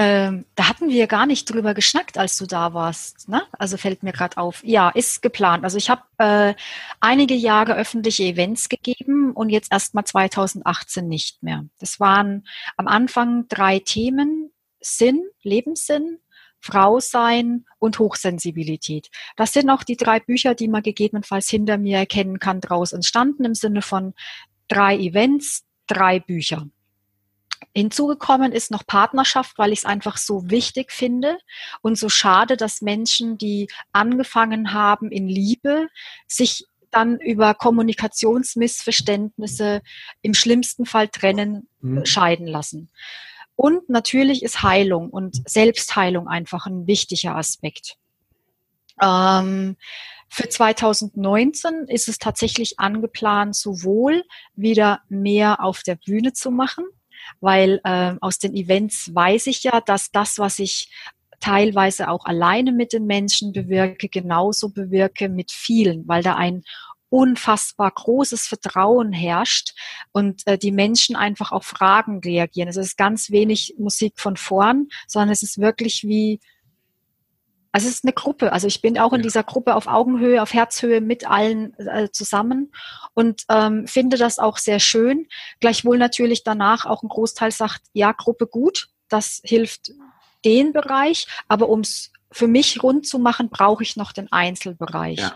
[0.00, 3.28] Ähm, da hatten wir gar nicht drüber geschnackt, als du da warst.
[3.28, 3.42] Ne?
[3.58, 4.62] Also fällt mir gerade auf.
[4.62, 5.64] Ja, ist geplant.
[5.64, 6.54] Also ich habe äh,
[7.00, 11.64] einige Jahre öffentliche Events gegeben und jetzt erstmal 2018 nicht mehr.
[11.80, 14.52] Das waren am Anfang drei Themen.
[14.80, 16.18] Sinn, Lebenssinn,
[16.60, 19.10] Frau sein und Hochsensibilität.
[19.34, 23.44] Das sind auch die drei Bücher, die man gegebenenfalls hinter mir erkennen kann, daraus entstanden
[23.44, 24.14] im Sinne von
[24.68, 26.68] drei Events, drei Bücher.
[27.74, 31.38] Hinzugekommen ist noch Partnerschaft, weil ich es einfach so wichtig finde
[31.82, 35.88] und so schade, dass Menschen, die angefangen haben in Liebe,
[36.26, 39.82] sich dann über Kommunikationsmissverständnisse
[40.22, 42.06] im schlimmsten Fall trennen, mhm.
[42.06, 42.90] scheiden lassen.
[43.56, 47.96] Und natürlich ist Heilung und Selbstheilung einfach ein wichtiger Aspekt.
[49.02, 49.76] Ähm,
[50.28, 56.84] für 2019 ist es tatsächlich angeplant, sowohl wieder mehr auf der Bühne zu machen,
[57.40, 60.90] weil äh, aus den Events weiß ich ja, dass das, was ich
[61.40, 66.64] teilweise auch alleine mit den Menschen bewirke, genauso bewirke mit vielen, weil da ein
[67.10, 69.74] unfassbar großes Vertrauen herrscht
[70.12, 72.68] und äh, die Menschen einfach auf Fragen reagieren.
[72.68, 76.40] Also es ist ganz wenig Musik von vorn, sondern es ist wirklich wie
[77.72, 78.52] also es ist eine Gruppe.
[78.52, 82.72] Also ich bin auch in dieser Gruppe auf Augenhöhe, auf Herzhöhe mit allen äh, zusammen
[83.14, 85.26] und ähm, finde das auch sehr schön.
[85.60, 89.92] Gleichwohl natürlich danach auch ein Großteil sagt, ja, Gruppe gut, das hilft
[90.44, 95.18] den Bereich, aber um es für mich rund zu machen, brauche ich noch den Einzelbereich.
[95.18, 95.34] Ja.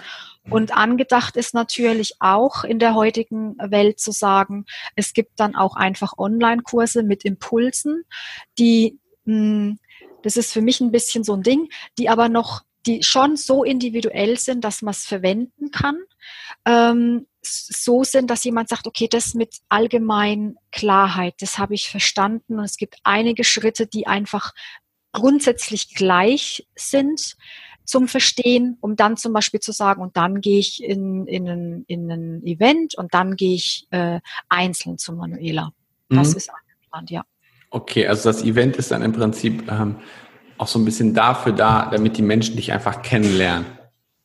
[0.50, 4.66] Und angedacht ist natürlich auch in der heutigen Welt zu sagen,
[4.96, 8.04] es gibt dann auch einfach Online-Kurse mit Impulsen,
[8.58, 9.78] die mh, hm,
[10.22, 13.64] das ist für mich ein bisschen so ein Ding, die aber noch, die schon so
[13.64, 15.98] individuell sind, dass man es verwenden kann.
[16.64, 22.58] Ähm, so sind, dass jemand sagt, okay, das mit allgemein Klarheit, das habe ich verstanden
[22.58, 24.52] und es gibt einige Schritte, die einfach
[25.12, 27.36] grundsätzlich gleich sind
[27.84, 31.84] zum Verstehen, um dann zum Beispiel zu sagen, und dann gehe ich in, in, ein,
[31.88, 35.72] in ein Event und dann gehe ich äh, einzeln zu Manuela.
[36.08, 36.36] Das mhm.
[36.36, 37.24] ist angeplant, ja.
[37.72, 39.96] Okay, also das Event ist dann im Prinzip ähm,
[40.58, 43.66] auch so ein bisschen dafür da, damit die Menschen dich einfach kennenlernen.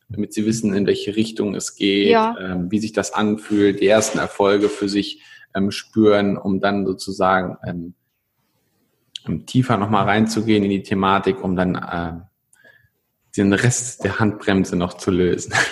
[0.10, 2.34] damit sie wissen, in welche Richtung es geht, Ja.
[2.40, 5.22] ähm, wie sich das anfühlt, die ersten Erfolge für sich
[5.54, 7.94] ähm, spüren, um dann sozusagen ähm,
[9.46, 12.22] tiefer nochmal reinzugehen in die Thematik, um dann ähm,
[13.36, 15.54] den Rest der Handbremse noch zu lösen.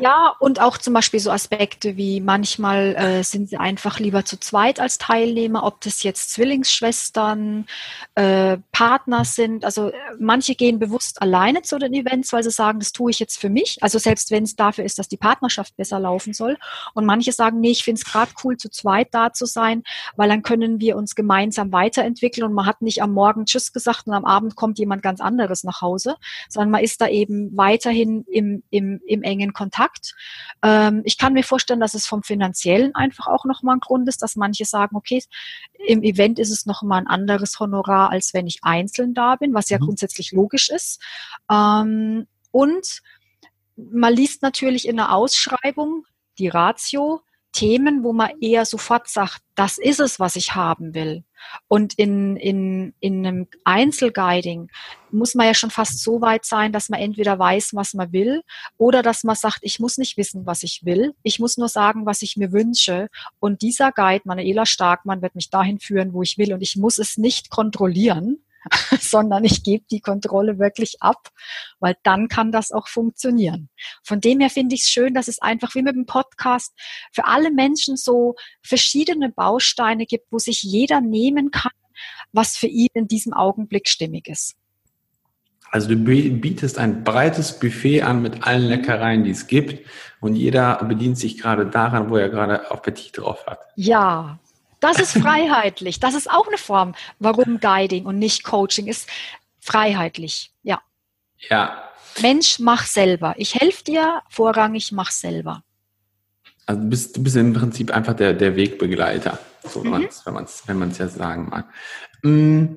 [0.00, 4.38] Ja, und auch zum Beispiel so Aspekte wie manchmal äh, sind sie einfach lieber zu
[4.38, 7.66] zweit als Teilnehmer, ob das jetzt Zwillingsschwestern,
[8.14, 9.64] äh, Partner sind.
[9.64, 13.18] Also äh, manche gehen bewusst alleine zu den Events, weil sie sagen, das tue ich
[13.18, 13.78] jetzt für mich.
[13.80, 16.56] Also selbst wenn es dafür ist, dass die Partnerschaft besser laufen soll.
[16.94, 19.82] Und manche sagen, nee, ich finde es gerade cool, zu zweit da zu sein,
[20.16, 24.06] weil dann können wir uns gemeinsam weiterentwickeln und man hat nicht am Morgen Tschüss gesagt
[24.06, 26.16] und am Abend kommt jemand ganz anderes nach Hause,
[26.48, 30.14] sondern man ist da eben weiterhin im, im, im engen Kontakt.
[30.62, 34.22] Ähm, ich kann mir vorstellen, dass es vom Finanziellen einfach auch nochmal ein Grund ist,
[34.22, 35.22] dass manche sagen, okay,
[35.86, 39.68] im Event ist es nochmal ein anderes Honorar, als wenn ich einzeln da bin, was
[39.70, 39.84] ja Mhm.
[39.84, 41.00] grundsätzlich logisch ist.
[41.50, 43.02] Ähm, und
[43.76, 46.06] man liest natürlich in der Ausschreibung
[46.38, 47.20] die Ratio
[47.56, 51.24] Themen, wo man eher sofort sagt, das ist es, was ich haben will.
[51.68, 54.68] Und in, in, in einem Einzelguiding
[55.10, 58.42] muss man ja schon fast so weit sein, dass man entweder weiß, was man will,
[58.76, 61.14] oder dass man sagt, ich muss nicht wissen, was ich will.
[61.22, 63.08] Ich muss nur sagen, was ich mir wünsche.
[63.38, 66.52] Und dieser Guide, Manuela Starkmann, wird mich dahin führen, wo ich will.
[66.52, 68.44] Und ich muss es nicht kontrollieren,
[69.00, 71.30] sondern ich gebe die Kontrolle wirklich ab,
[71.80, 73.68] weil dann kann das auch funktionieren.
[74.02, 76.74] Von dem her finde ich es schön, dass es einfach wie mit dem Podcast
[77.12, 81.72] für alle Menschen so verschiedene Bausteine gibt, wo sich jeder nehmen kann,
[82.32, 84.56] was für ihn in diesem Augenblick stimmig ist.
[85.70, 89.84] Also du bi- bietest ein breites Buffet an mit allen Leckereien, die es gibt
[90.20, 93.60] und jeder bedient sich gerade daran, wo er gerade Appetit drauf hat.
[93.74, 94.38] Ja,
[94.80, 96.00] das ist freiheitlich.
[96.00, 99.08] Das ist auch eine Form, warum Guiding und nicht Coaching ist.
[99.60, 100.52] Freiheitlich.
[100.62, 100.80] Ja.
[101.50, 101.82] Ja,
[102.22, 103.34] Mensch, mach selber.
[103.36, 105.62] Ich helfe dir, vorrangig mach selber.
[106.66, 109.90] also du bist, du bist im Prinzip einfach der, der Wegbegleiter, so wenn Mhm.
[110.02, 111.66] man's, wenn man es wenn man's ja sagen mag.
[112.22, 112.76] Mm,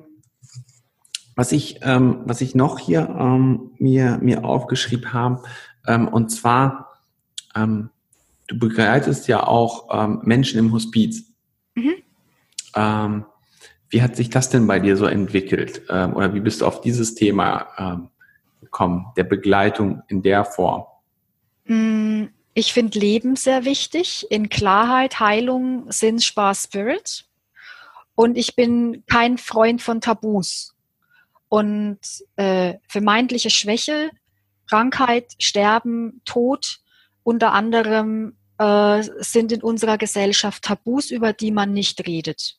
[1.36, 5.42] Was ich, ähm, was ich noch hier ähm, mir, mir aufgeschrieben habe,
[5.86, 6.98] ähm, und zwar,
[7.54, 7.88] ähm,
[8.48, 11.29] du begleitest ja auch ähm, Menschen im Hospiz.
[11.74, 11.94] Mhm.
[12.74, 13.24] Ähm,
[13.88, 15.82] wie hat sich das denn bei dir so entwickelt?
[15.90, 18.08] Ähm, oder wie bist du auf dieses Thema ähm,
[18.60, 20.84] gekommen, der Begleitung in der Form?
[21.64, 27.26] Mm, Ich finde Leben sehr wichtig in Klarheit, Heilung, Sinn, Spaß, Spirit.
[28.14, 30.74] Und ich bin kein Freund von Tabus.
[31.48, 31.98] Und
[32.36, 34.10] äh, vermeintliche Schwäche,
[34.68, 36.80] Krankheit, Sterben, Tod
[37.24, 42.58] unter anderem äh, sind in unserer Gesellschaft Tabus, über die man nicht redet.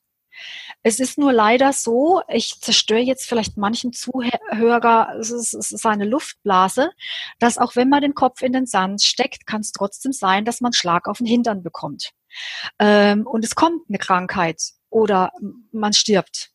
[0.82, 5.86] Es ist nur leider so, ich zerstöre jetzt vielleicht manchen Zuhörer, es ist, es ist
[5.86, 6.90] eine Luftblase,
[7.38, 10.60] dass auch wenn man den Kopf in den Sand steckt, kann es trotzdem sein, dass
[10.60, 12.12] man Schlag auf den Hintern bekommt.
[12.80, 14.60] Ähm, und es kommt eine Krankheit
[14.90, 15.32] oder
[15.72, 16.50] man stirbt.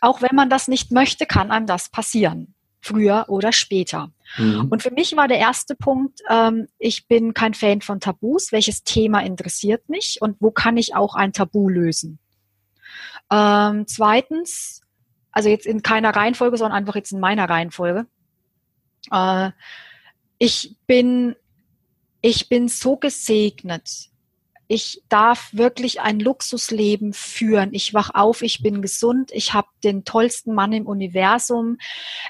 [0.00, 2.54] Auch wenn man das nicht möchte, kann einem das passieren.
[2.80, 4.10] Früher oder später.
[4.36, 4.68] Mhm.
[4.70, 8.52] Und für mich war der erste Punkt, ähm, ich bin kein Fan von Tabus.
[8.52, 12.18] Welches Thema interessiert mich und wo kann ich auch ein Tabu lösen?
[13.30, 14.82] Ähm, zweitens,
[15.32, 18.06] also jetzt in keiner Reihenfolge, sondern einfach jetzt in meiner Reihenfolge.
[19.10, 19.50] Äh,
[20.38, 21.34] ich bin,
[22.20, 24.10] ich bin so gesegnet.
[24.68, 27.70] Ich darf wirklich ein Luxusleben führen.
[27.72, 31.78] Ich wach auf, ich bin gesund, ich habe den tollsten Mann im Universum,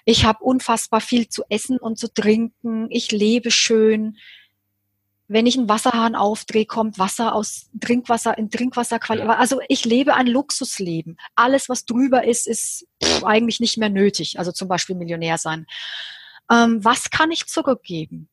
[0.05, 4.17] ich habe unfassbar viel zu essen und zu trinken, ich lebe schön.
[5.29, 9.29] Wenn ich einen Wasserhahn aufdrehe, kommt Wasser aus Trinkwasser in Trinkwasserqualität.
[9.31, 11.17] Also ich lebe ein Luxusleben.
[11.35, 14.39] Alles, was drüber ist, ist pff, eigentlich nicht mehr nötig.
[14.39, 15.67] Also zum Beispiel Millionär sein.
[16.49, 18.29] Ähm, was kann ich zurückgeben?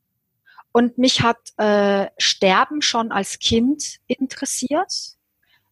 [0.74, 4.92] Und mich hat äh, Sterben schon als Kind interessiert.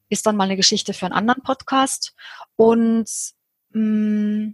[0.09, 2.13] Ist dann mal eine Geschichte für einen anderen Podcast.
[2.55, 3.09] Und
[3.71, 4.53] mh,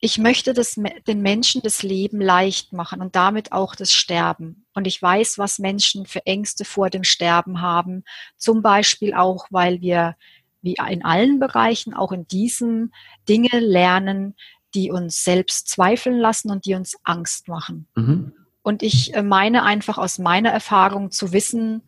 [0.00, 0.74] ich möchte das,
[1.06, 4.66] den Menschen das Leben leicht machen und damit auch das Sterben.
[4.74, 8.02] Und ich weiß, was Menschen für Ängste vor dem Sterben haben.
[8.36, 10.16] Zum Beispiel auch, weil wir
[10.60, 12.92] wie in allen Bereichen, auch in diesem,
[13.28, 14.34] Dinge lernen,
[14.74, 17.86] die uns selbst zweifeln lassen und die uns Angst machen.
[17.94, 18.32] Mhm.
[18.62, 21.82] Und ich äh, meine einfach aus meiner Erfahrung zu wissen,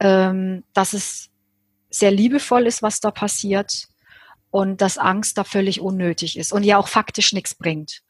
[0.00, 1.30] ähm, dass es
[1.90, 3.88] sehr liebevoll ist, was da passiert
[4.50, 8.02] und dass Angst da völlig unnötig ist und ja auch faktisch nichts bringt.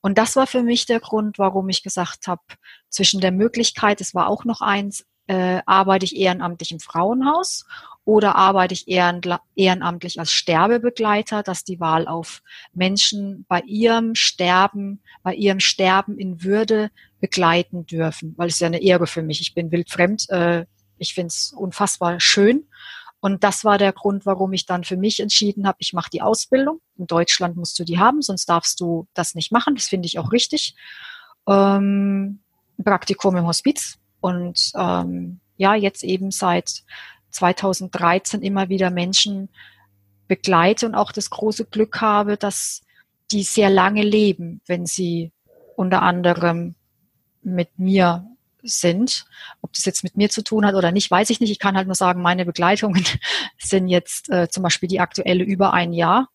[0.00, 2.42] Und das war für mich der Grund, warum ich gesagt habe,
[2.88, 7.66] zwischen der Möglichkeit, es war auch noch eins, äh, arbeite ich ehrenamtlich im Frauenhaus
[8.04, 15.34] oder arbeite ich ehrenamtlich als Sterbebegleiter, dass die Wahl auf Menschen bei ihrem Sterben, bei
[15.34, 19.40] ihrem Sterben in Würde begleiten dürfen, weil es ja eine Ehre für mich.
[19.40, 20.66] Ich bin wildfremd, äh,
[20.98, 22.68] ich finde es unfassbar schön.
[23.18, 26.22] Und das war der Grund, warum ich dann für mich entschieden habe, ich mache die
[26.22, 26.80] Ausbildung.
[26.96, 29.74] In Deutschland musst du die haben, sonst darfst du das nicht machen.
[29.74, 30.76] Das finde ich auch richtig.
[31.48, 32.40] Ähm,
[32.84, 33.98] Praktikum im Hospiz.
[34.20, 36.82] Und ähm, ja, jetzt eben seit
[37.30, 39.48] 2013 immer wieder Menschen
[40.28, 42.82] begleite und auch das große Glück habe, dass
[43.30, 45.32] die sehr lange leben, wenn sie
[45.76, 46.74] unter anderem
[47.42, 48.26] mit mir
[48.62, 49.26] sind.
[49.62, 51.50] Ob das jetzt mit mir zu tun hat oder nicht, weiß ich nicht.
[51.50, 53.04] Ich kann halt nur sagen, meine Begleitungen
[53.58, 56.28] sind jetzt äh, zum Beispiel die aktuelle über ein Jahr.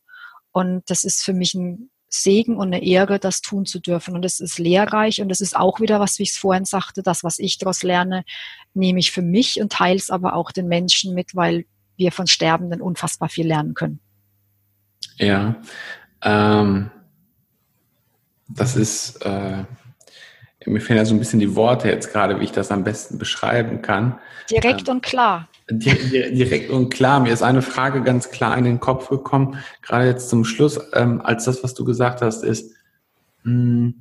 [0.51, 4.15] Und das ist für mich ein Segen und eine Ehre, das tun zu dürfen.
[4.15, 7.01] Und es ist lehrreich und es ist auch wieder, was wie ich es vorhin sagte,
[7.01, 8.25] das, was ich daraus lerne,
[8.73, 12.27] nehme ich für mich und teile es aber auch den Menschen mit, weil wir von
[12.27, 13.99] Sterbenden unfassbar viel lernen können.
[15.17, 15.55] Ja,
[16.21, 16.91] ähm,
[18.49, 19.63] das ist, äh,
[20.65, 23.17] mir fehlen ja so ein bisschen die Worte jetzt gerade, wie ich das am besten
[23.17, 24.19] beschreiben kann.
[24.49, 25.47] Direkt ähm, und klar.
[25.71, 27.19] Direkt und klar.
[27.19, 31.21] Mir ist eine Frage ganz klar in den Kopf gekommen, gerade jetzt zum Schluss, ähm,
[31.21, 32.73] als das, was du gesagt hast, ist,
[33.43, 33.93] mh, hm,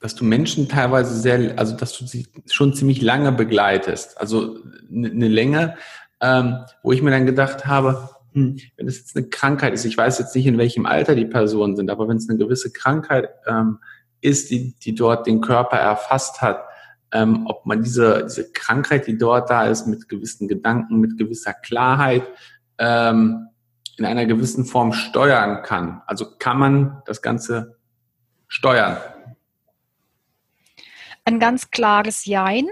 [0.00, 4.20] dass du Menschen teilweise sehr, also dass du sie schon ziemlich lange begleitest.
[4.20, 4.58] Also
[4.92, 5.76] eine Länge,
[6.20, 9.96] ähm, wo ich mir dann gedacht habe, hm, wenn es jetzt eine Krankheit ist, ich
[9.96, 13.30] weiß jetzt nicht, in welchem Alter die Personen sind, aber wenn es eine gewisse Krankheit
[13.46, 13.78] ähm,
[14.20, 16.64] ist, die, die dort den Körper erfasst hat,
[17.14, 21.54] ähm, ob man diese, diese Krankheit, die dort da ist, mit gewissen Gedanken, mit gewisser
[21.54, 22.24] Klarheit
[22.78, 23.48] ähm,
[23.96, 26.02] in einer gewissen Form steuern kann.
[26.06, 27.78] Also kann man das Ganze
[28.48, 28.96] steuern?
[31.24, 32.66] Ein ganz klares Jein.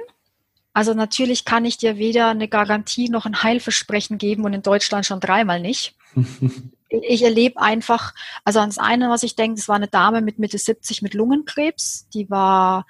[0.75, 5.07] Also natürlich kann ich dir weder eine Garantie noch ein Heilversprechen geben und in Deutschland
[5.07, 5.95] schon dreimal nicht.
[6.89, 8.13] ich erlebe einfach,
[8.45, 12.09] also ans eine, was ich denke, das war eine Dame mit Mitte 70 mit Lungenkrebs,
[12.13, 12.87] die war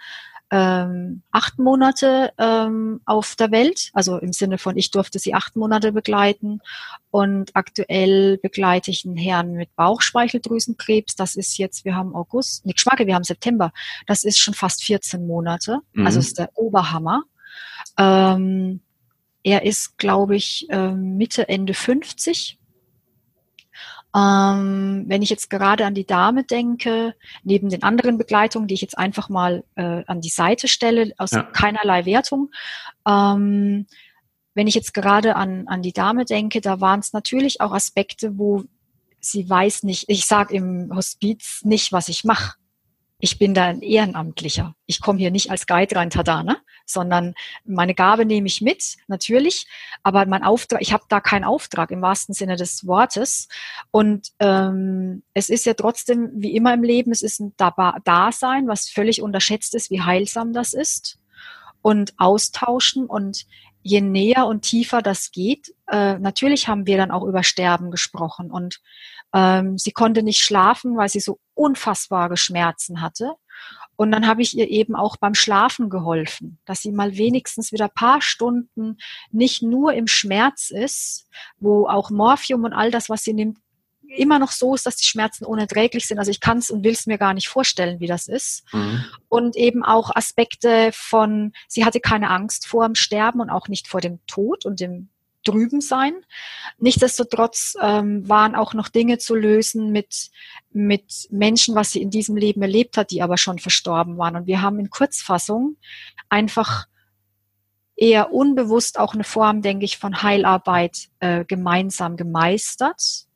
[0.52, 5.56] ähm, acht Monate ähm, auf der Welt, also im Sinne von, ich durfte sie acht
[5.56, 6.60] Monate begleiten
[7.10, 11.16] und aktuell begleite ich einen Herrn mit Bauchspeicheldrüsenkrebs.
[11.16, 13.72] Das ist jetzt, wir haben August, nicht Schmacke, wir haben September.
[14.06, 16.04] Das ist schon fast 14 Monate, mhm.
[16.04, 17.22] also ist der Oberhammer.
[17.96, 18.82] Ähm,
[19.42, 22.58] er ist, glaube ich, äh, Mitte, Ende 50
[24.14, 28.82] ähm, wenn ich jetzt gerade an die Dame denke, neben den anderen Begleitungen, die ich
[28.82, 31.42] jetzt einfach mal äh, an die Seite stelle, aus ja.
[31.44, 32.50] keinerlei Wertung,
[33.08, 33.86] ähm,
[34.54, 38.36] wenn ich jetzt gerade an, an die Dame denke, da waren es natürlich auch Aspekte,
[38.38, 38.64] wo
[39.18, 42.56] sie weiß nicht, ich sage im Hospiz nicht, was ich mache
[43.24, 44.74] ich bin da ein Ehrenamtlicher.
[44.86, 46.56] Ich komme hier nicht als Guide rein, tada, ne?
[46.86, 49.68] sondern meine Gabe nehme ich mit, natürlich,
[50.02, 53.46] aber mein Auftrag, ich habe da keinen Auftrag im wahrsten Sinne des Wortes.
[53.92, 58.90] Und ähm, es ist ja trotzdem, wie immer im Leben, es ist ein Dasein, was
[58.90, 61.20] völlig unterschätzt ist, wie heilsam das ist.
[61.80, 63.46] Und austauschen und
[63.82, 68.50] je näher und tiefer das geht, äh, natürlich haben wir dann auch über Sterben gesprochen
[68.50, 68.80] und
[69.32, 73.32] ähm, sie konnte nicht schlafen, weil sie so unfassbare Schmerzen hatte.
[73.96, 77.88] Und dann habe ich ihr eben auch beim Schlafen geholfen, dass sie mal wenigstens wieder
[77.88, 78.96] paar Stunden
[79.30, 81.28] nicht nur im Schmerz ist,
[81.58, 83.58] wo auch Morphium und all das, was sie nimmt,
[84.16, 86.18] immer noch so ist, dass die Schmerzen unerträglich sind.
[86.18, 88.64] Also ich kann es und will es mir gar nicht vorstellen, wie das ist.
[88.72, 89.04] Mhm.
[89.28, 93.88] Und eben auch Aspekte von, sie hatte keine Angst vor dem Sterben und auch nicht
[93.88, 95.08] vor dem Tod und dem
[95.44, 96.14] drüben sein.
[96.78, 100.30] Nichtsdestotrotz ähm, waren auch noch Dinge zu lösen mit,
[100.72, 104.36] mit Menschen, was sie in diesem Leben erlebt hat, die aber schon verstorben waren.
[104.36, 105.76] Und wir haben in Kurzfassung
[106.28, 106.86] einfach
[107.96, 113.26] eher unbewusst auch eine Form, denke ich, von Heilarbeit äh, gemeinsam gemeistert.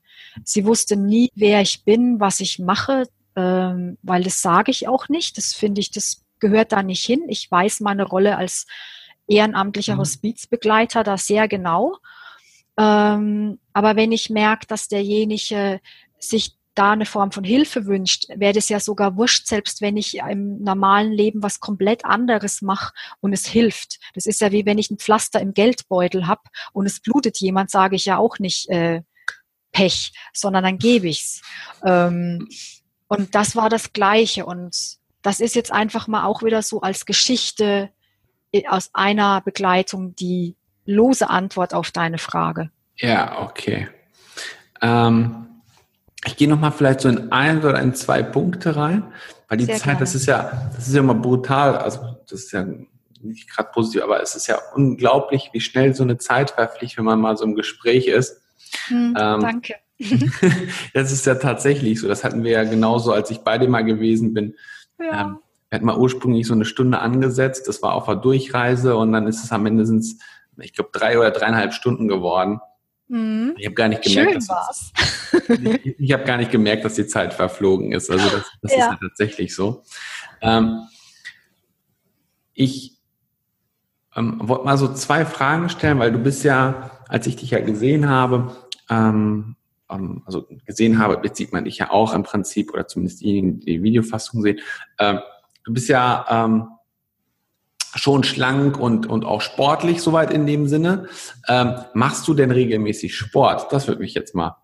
[0.44, 3.04] Sie wusste nie, wer ich bin, was ich mache,
[3.36, 5.36] ähm, weil das sage ich auch nicht.
[5.38, 7.22] Das finde ich, das gehört da nicht hin.
[7.28, 8.66] Ich weiß meine Rolle als
[9.28, 10.00] ehrenamtlicher mhm.
[10.00, 11.96] Hospizbegleiter da sehr genau.
[12.78, 15.80] Ähm, aber wenn ich merke, dass derjenige
[16.18, 20.18] sich da eine Form von Hilfe wünscht, wäre das ja sogar wurscht, selbst wenn ich
[20.18, 23.98] im normalen Leben was komplett anderes mache und es hilft.
[24.14, 27.70] Das ist ja wie wenn ich ein Pflaster im Geldbeutel habe und es blutet jemand,
[27.70, 29.00] sage ich ja auch nicht äh,
[29.72, 31.40] Pech, sondern dann gebe ich's.
[31.84, 32.46] Ähm,
[33.08, 34.44] und das war das Gleiche.
[34.46, 37.90] Und das ist jetzt einfach mal auch wieder so als Geschichte
[38.68, 42.70] aus einer Begleitung die lose Antwort auf deine Frage.
[42.96, 43.88] Ja, okay.
[44.80, 45.46] Ähm,
[46.24, 49.12] ich gehe nochmal vielleicht so in ein oder in zwei Punkte rein,
[49.48, 50.00] weil die Sehr Zeit, gerne.
[50.00, 52.66] das ist ja, das ist ja immer brutal, also das ist ja
[53.20, 57.04] nicht gerade positiv, aber es ist ja unglaublich, wie schnell so eine Zeit verfliegt, wenn
[57.04, 58.40] man mal so im Gespräch ist.
[58.88, 59.74] Hm, ähm, danke.
[60.94, 62.08] das ist ja tatsächlich so.
[62.08, 64.54] Das hatten wir ja genauso, als ich bei dir mal gewesen bin.
[64.98, 65.22] Ja.
[65.22, 65.38] Ähm,
[65.76, 67.68] wir hatten mal ursprünglich so eine Stunde angesetzt.
[67.68, 70.18] Das war auf der Durchreise und dann ist es am Ende sind es,
[70.58, 72.60] ich glaube, drei oder dreieinhalb Stunden geworden.
[73.08, 73.54] Mhm.
[73.58, 74.92] Ich habe gar nicht gemerkt, Schön dass war's.
[75.84, 78.10] ich, ich habe gar nicht gemerkt, dass die Zeit verflogen ist.
[78.10, 78.78] Also das, das ja.
[78.78, 79.82] ist ja tatsächlich so.
[80.40, 80.80] Ähm,
[82.54, 82.96] ich
[84.16, 87.60] ähm, wollte mal so zwei Fragen stellen, weil du bist ja, als ich dich ja
[87.60, 88.56] gesehen habe,
[88.88, 89.56] ähm,
[89.90, 93.60] ähm, also gesehen habe, jetzt sieht man dich ja auch im Prinzip, oder zumindest diejenigen,
[93.60, 94.60] die die Videofassung sehen,
[94.98, 95.20] ähm,
[95.66, 96.68] du bist ja ähm,
[97.94, 101.08] schon schlank und, und auch sportlich soweit in dem Sinne.
[101.48, 103.72] Ähm, machst du denn regelmäßig Sport?
[103.72, 104.56] Das würde mich jetzt mal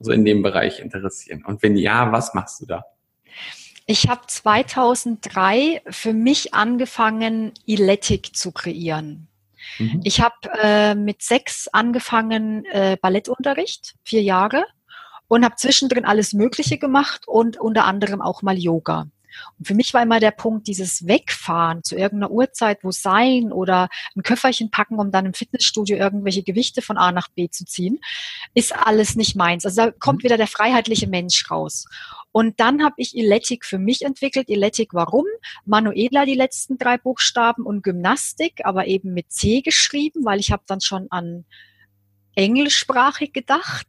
[0.00, 1.44] so in dem Bereich interessieren.
[1.44, 2.84] Und wenn ja, was machst du da?
[3.86, 9.28] Ich habe 2003 für mich angefangen, Iletic zu kreieren.
[9.78, 10.00] Mhm.
[10.04, 14.64] Ich habe äh, mit sechs angefangen äh, Ballettunterricht, vier Jahre,
[15.26, 19.08] und habe zwischendrin alles Mögliche gemacht und unter anderem auch mal Yoga.
[19.58, 23.88] Und für mich war immer der Punkt, dieses Wegfahren zu irgendeiner Uhrzeit, wo sein oder
[24.16, 27.98] ein Köfferchen packen, um dann im Fitnessstudio irgendwelche Gewichte von A nach B zu ziehen,
[28.54, 29.64] ist alles nicht meins.
[29.64, 30.24] Also da kommt mhm.
[30.24, 31.86] wieder der freiheitliche Mensch raus.
[32.32, 34.48] Und dann habe ich Illetic für mich entwickelt.
[34.48, 35.24] Illetic warum?
[35.64, 40.62] Manuela die letzten drei Buchstaben und Gymnastik, aber eben mit C geschrieben, weil ich habe
[40.66, 41.44] dann schon an
[42.34, 43.86] englischsprachig gedacht.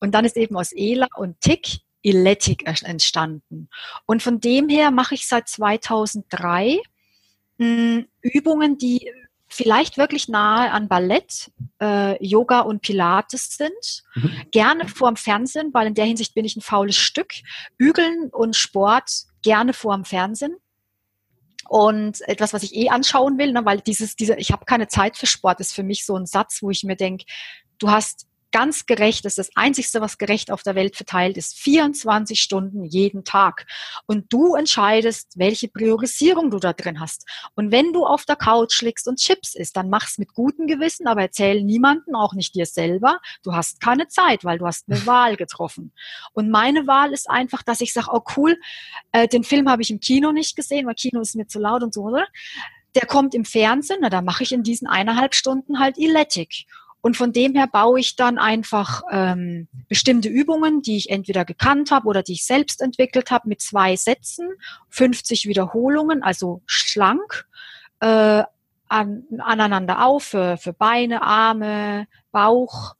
[0.00, 3.68] Und dann ist eben aus Ela und Tick Illetic entstanden.
[4.06, 6.80] Und von dem her mache ich seit 2003
[7.58, 9.10] mh, hm, Übungen, die
[9.48, 14.04] vielleicht wirklich nahe an Ballett, äh, Yoga und Pilates sind.
[14.14, 14.50] Mhm.
[14.50, 17.32] Gerne vorm Fernsehen, weil in der Hinsicht bin ich ein faules Stück.
[17.78, 19.10] Bügeln und Sport
[19.42, 20.56] gerne vorm Fernsehen.
[21.68, 25.16] Und etwas, was ich eh anschauen will, ne, weil dieses, diese, ich habe keine Zeit
[25.16, 27.24] für Sport, ist für mich so ein Satz, wo ich mir denke,
[27.78, 31.58] du hast ganz gerecht, das ist das Einzigste, was gerecht auf der Welt verteilt ist,
[31.58, 33.66] 24 Stunden jeden Tag.
[34.06, 37.26] Und du entscheidest, welche Priorisierung du da drin hast.
[37.54, 41.06] Und wenn du auf der Couch liegst und Chips isst, dann mach's mit gutem Gewissen,
[41.06, 45.04] aber erzähl niemanden, auch nicht dir selber, du hast keine Zeit, weil du hast eine
[45.06, 45.92] Wahl getroffen.
[46.32, 48.58] Und meine Wahl ist einfach, dass ich sage, oh cool,
[49.12, 51.82] äh, den Film habe ich im Kino nicht gesehen, weil Kino ist mir zu laut
[51.82, 52.26] und so, oder?
[52.94, 56.66] Der kommt im Fernsehen, na, da mache ich in diesen eineinhalb Stunden halt Illetic.
[57.08, 61.90] Und von dem her baue ich dann einfach ähm, bestimmte Übungen, die ich entweder gekannt
[61.90, 64.46] habe oder die ich selbst entwickelt habe, mit zwei Sätzen,
[64.90, 67.46] 50 Wiederholungen, also schlank,
[68.00, 68.42] äh,
[68.88, 72.94] an, aneinander auf für, für Beine, Arme, Bauch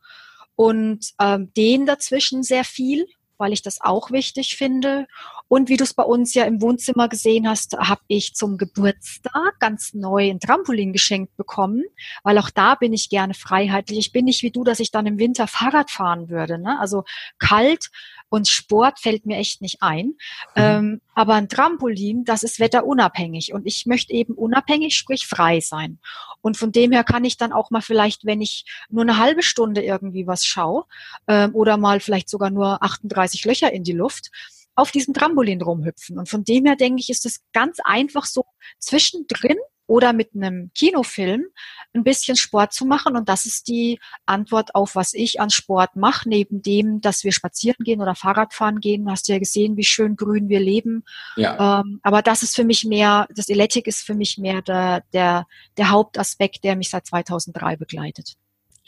[0.57, 3.07] und ähm, den dazwischen sehr viel,
[3.37, 5.07] weil ich das auch wichtig finde.
[5.49, 9.59] Und wie du es bei uns ja im Wohnzimmer gesehen hast, habe ich zum Geburtstag
[9.59, 11.85] ganz neu ein Trampolin geschenkt bekommen,
[12.23, 13.99] weil auch da bin ich gerne freiheitlich.
[13.99, 16.59] Ich bin nicht wie du, dass ich dann im Winter Fahrrad fahren würde.
[16.59, 16.79] Ne?
[16.79, 17.05] Also
[17.39, 17.91] kalt
[18.29, 20.07] und Sport fällt mir echt nicht ein.
[20.07, 20.15] Mhm.
[20.57, 23.53] Ähm, aber ein Trampolin, das ist wetterunabhängig.
[23.55, 25.99] Und ich möchte eben unabhängig, sprich frei sein.
[26.43, 29.43] Und von dem her kann ich dann auch mal vielleicht, wenn ich nur eine halbe
[29.43, 30.85] Stunde irgendwie was schaue,
[31.27, 34.31] ähm, oder mal vielleicht sogar nur 38 Löcher in die Luft,
[34.79, 36.19] auf diesem Trampolin rumhüpfen.
[36.19, 38.45] Und von dem her denke ich, ist es ganz einfach so
[38.79, 39.59] zwischendrin
[39.89, 41.47] oder mit einem Kinofilm
[41.95, 43.17] ein bisschen Sport zu machen.
[43.17, 47.33] Und das ist die Antwort auf, was ich an Sport mache, neben dem, dass wir
[47.33, 49.05] spazieren gehen oder Fahrradfahren gehen.
[49.05, 51.05] Du hast ja gesehen, wie schön grün wir leben.
[51.37, 51.81] Ja.
[51.81, 55.47] Ähm, aber das ist für mich mehr, das Eletik ist für mich mehr der, der,
[55.77, 58.37] der Hauptaspekt, der mich seit 2003 begleitet.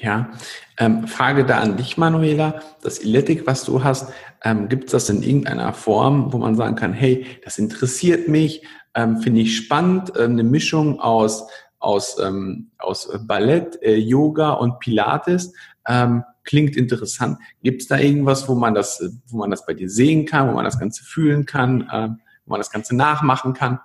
[0.03, 0.31] Ja,
[0.79, 2.63] ähm, Frage da an dich, Manuela.
[2.81, 4.11] Das Illetik, was du hast,
[4.43, 8.67] ähm, gibt es das in irgendeiner Form, wo man sagen kann, hey, das interessiert mich,
[8.95, 11.47] ähm, finde ich spannend, äh, eine Mischung aus,
[11.81, 15.53] aus, ähm, aus Ballett, äh, Yoga und Pilates,
[15.87, 17.39] ähm, klingt interessant.
[17.63, 20.53] Gibt es da irgendwas, wo man das, wo man das bei dir sehen kann, wo
[20.55, 22.09] man das Ganze fühlen kann, äh,
[22.47, 23.81] wo man das Ganze nachmachen kann?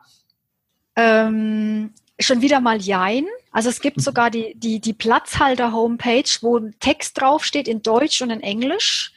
[0.96, 3.26] Ähm, schon wieder mal Jein.
[3.52, 4.02] Also es gibt mhm.
[4.02, 9.14] sogar die, die, die Platzhalter-Homepage, wo ein Text draufsteht in Deutsch und in Englisch.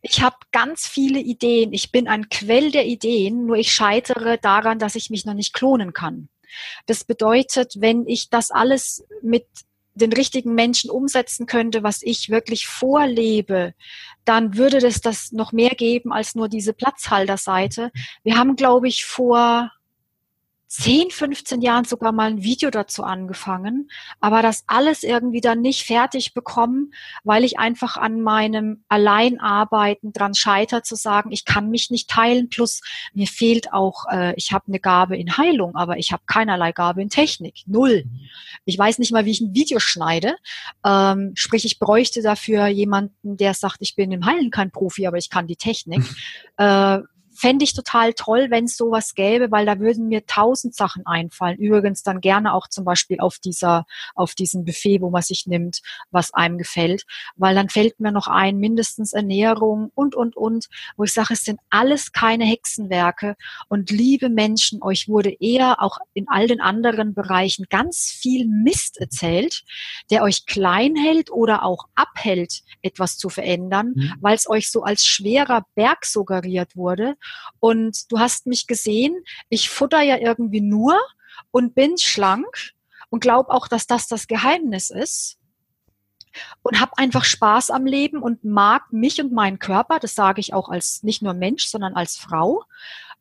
[0.00, 1.72] Ich habe ganz viele Ideen.
[1.72, 5.52] Ich bin ein Quell der Ideen, nur ich scheitere daran, dass ich mich noch nicht
[5.52, 6.28] klonen kann.
[6.86, 9.46] Das bedeutet, wenn ich das alles mit
[9.94, 13.74] den richtigen Menschen umsetzen könnte, was ich wirklich vorlebe,
[14.24, 17.90] dann würde das das noch mehr geben als nur diese Platzhalterseite.
[18.22, 19.70] Wir haben, glaube ich, vor
[20.72, 25.84] 10, 15 Jahren sogar mal ein Video dazu angefangen, aber das alles irgendwie dann nicht
[25.84, 26.94] fertig bekommen,
[27.24, 32.48] weil ich einfach an meinem Alleinarbeiten dran scheiter zu sagen, ich kann mich nicht teilen,
[32.48, 32.80] plus
[33.12, 37.02] mir fehlt auch, äh, ich habe eine Gabe in Heilung, aber ich habe keinerlei Gabe
[37.02, 38.04] in Technik, null.
[38.64, 40.36] Ich weiß nicht mal, wie ich ein Video schneide,
[40.86, 45.18] ähm, sprich, ich bräuchte dafür jemanden, der sagt, ich bin im Heilen kein Profi, aber
[45.18, 46.02] ich kann die Technik.
[46.56, 47.00] äh,
[47.42, 51.58] fände ich total toll, wenn es sowas gäbe, weil da würden mir tausend Sachen einfallen.
[51.58, 53.84] Übrigens dann gerne auch zum Beispiel auf dieser,
[54.14, 55.80] auf diesem Buffet, wo man sich nimmt,
[56.12, 57.02] was einem gefällt,
[57.34, 61.40] weil dann fällt mir noch ein, mindestens Ernährung und, und, und, wo ich sage, es
[61.40, 63.34] sind alles keine Hexenwerke
[63.68, 69.00] und liebe Menschen, euch wurde eher auch in all den anderen Bereichen ganz viel Mist
[69.00, 69.64] erzählt,
[70.12, 74.14] der euch klein hält oder auch abhält, etwas zu verändern, mhm.
[74.20, 77.16] weil es euch so als schwerer Berg suggeriert wurde
[77.60, 79.14] und du hast mich gesehen,
[79.48, 80.98] ich futter ja irgendwie nur
[81.50, 82.72] und bin schlank
[83.10, 85.38] und glaube auch, dass das das Geheimnis ist
[86.62, 89.98] und habe einfach Spaß am Leben und mag mich und meinen Körper.
[89.98, 92.64] Das sage ich auch als nicht nur Mensch, sondern als Frau.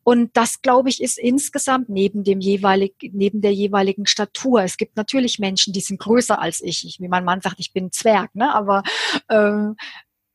[0.03, 4.63] Und das, glaube ich, ist insgesamt neben dem jeweilig, neben der jeweiligen Statur.
[4.63, 6.85] Es gibt natürlich Menschen, die sind größer als ich.
[6.87, 8.53] ich wie mein Mann sagt, ich bin Zwerg, ne?
[8.53, 8.81] Aber
[9.29, 9.75] ähm,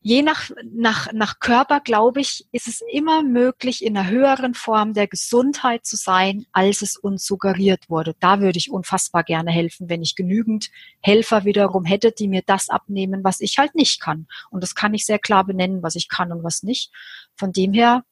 [0.06, 4.92] je nach, nach, nach Körper, glaube ich, ist es immer möglich, in einer höheren Form
[4.92, 8.14] der Gesundheit zu sein, als es uns suggeriert wurde.
[8.20, 12.68] Da würde ich unfassbar gerne helfen, wenn ich genügend Helfer wiederum hätte, die mir das
[12.68, 14.28] abnehmen, was ich halt nicht kann.
[14.48, 16.92] Und das kann ich sehr klar benennen, was ich kann und was nicht.
[17.34, 18.04] Von dem her,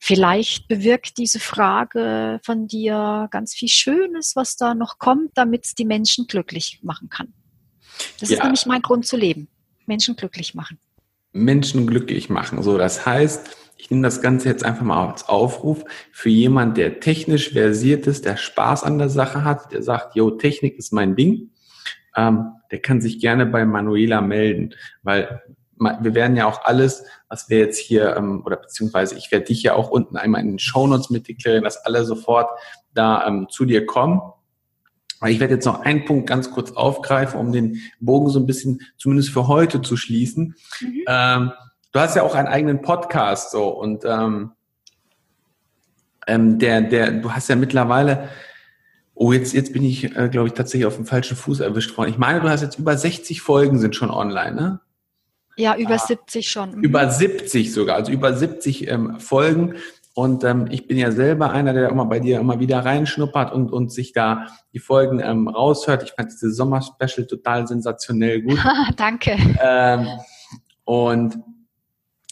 [0.00, 5.74] vielleicht bewirkt diese Frage von dir ganz viel Schönes, was da noch kommt, damit es
[5.76, 7.32] die Menschen glücklich machen kann.
[8.18, 8.38] Das ja.
[8.38, 9.46] ist nämlich mein Grund zu leben.
[9.86, 10.80] Menschen glücklich machen.
[11.32, 12.62] Menschen glücklich machen.
[12.62, 17.00] So, das heißt, ich nehme das Ganze jetzt einfach mal als Aufruf für jemand, der
[17.00, 21.16] technisch versiert ist, der Spaß an der Sache hat, der sagt, yo, Technik ist mein
[21.16, 21.50] Ding,
[22.16, 25.42] ähm, der kann sich gerne bei Manuela melden, weil
[25.76, 29.62] wir werden ja auch alles, was wir jetzt hier, ähm, oder beziehungsweise ich werde dich
[29.62, 32.50] ja auch unten einmal in den Shownotes mitdeklarieren, dass alle sofort
[32.92, 34.20] da ähm, zu dir kommen
[35.28, 38.80] ich werde jetzt noch einen Punkt ganz kurz aufgreifen, um den Bogen so ein bisschen
[38.96, 40.54] zumindest für heute zu schließen.
[40.80, 41.04] Mhm.
[41.06, 41.52] Ähm,
[41.92, 44.52] du hast ja auch einen eigenen Podcast so und ähm,
[46.26, 48.28] ähm, der, der, du hast ja mittlerweile,
[49.14, 52.10] oh jetzt, jetzt bin ich, äh, glaube ich, tatsächlich auf dem falschen Fuß erwischt worden.
[52.10, 54.80] Ich meine, du hast jetzt über 60 Folgen sind schon online, ne?
[55.56, 56.76] Ja, über ah, 70 schon.
[56.76, 56.82] Mhm.
[56.82, 59.74] Über 70 sogar, also über 70 ähm, Folgen.
[60.14, 63.70] Und ähm, ich bin ja selber einer, der immer bei dir immer wieder reinschnuppert und,
[63.70, 66.02] und sich da die Folgen ähm, raushört.
[66.02, 68.58] Ich fand diese Sommer-Special total sensationell gut.
[68.96, 69.38] Danke.
[69.62, 70.08] Ähm,
[70.84, 71.38] und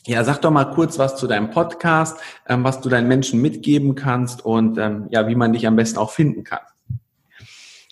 [0.07, 2.19] ja, sag doch mal kurz was zu deinem Podcast,
[2.49, 5.99] ähm, was du deinen Menschen mitgeben kannst und ähm, ja, wie man dich am besten
[5.99, 6.61] auch finden kann.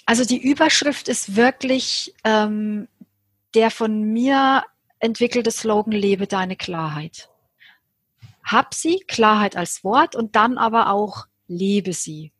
[0.07, 2.89] Also die Überschrift ist wirklich ähm,
[3.55, 4.65] der von mir
[4.99, 7.29] entwickelte Slogan Lebe deine Klarheit
[8.47, 12.33] hab sie, Klarheit als Wort und dann aber auch lebe sie.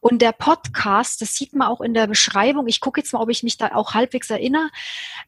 [0.00, 3.30] Und der Podcast, das sieht man auch in der Beschreibung, ich gucke jetzt mal, ob
[3.30, 4.68] ich mich da auch halbwegs erinnere,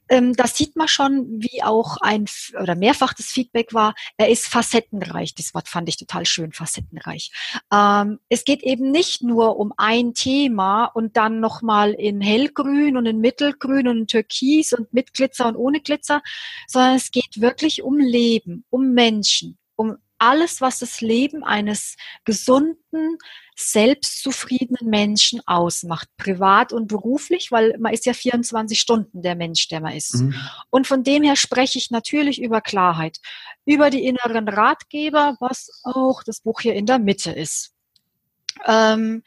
[0.09, 2.27] ähm, das sieht man schon, wie auch ein
[2.61, 5.35] oder mehrfach das Feedback war, er ist facettenreich.
[5.35, 7.33] Das Wort fand ich total schön, facettenreich.
[7.73, 13.07] Ähm, es geht eben nicht nur um ein Thema und dann nochmal in hellgrün und
[13.07, 16.23] in mittelgrün und in türkis und mit Glitzer und ohne Glitzer,
[16.67, 23.19] sondern es geht wirklich um Leben, um Menschen, um alles, was das Leben eines gesunden,
[23.57, 29.81] selbstzufriedenen Menschen ausmacht, privat und beruflich, weil man ist ja 24 Stunden der Mensch, der
[29.81, 30.15] man ist.
[30.17, 30.35] Mhm.
[30.71, 33.19] Und von dem her spreche ich natürlich über Klarheit,
[33.65, 37.75] über die inneren Ratgeber, was auch das Buch hier in der Mitte ist,
[38.67, 39.23] ähm,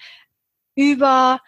[0.76, 1.42] über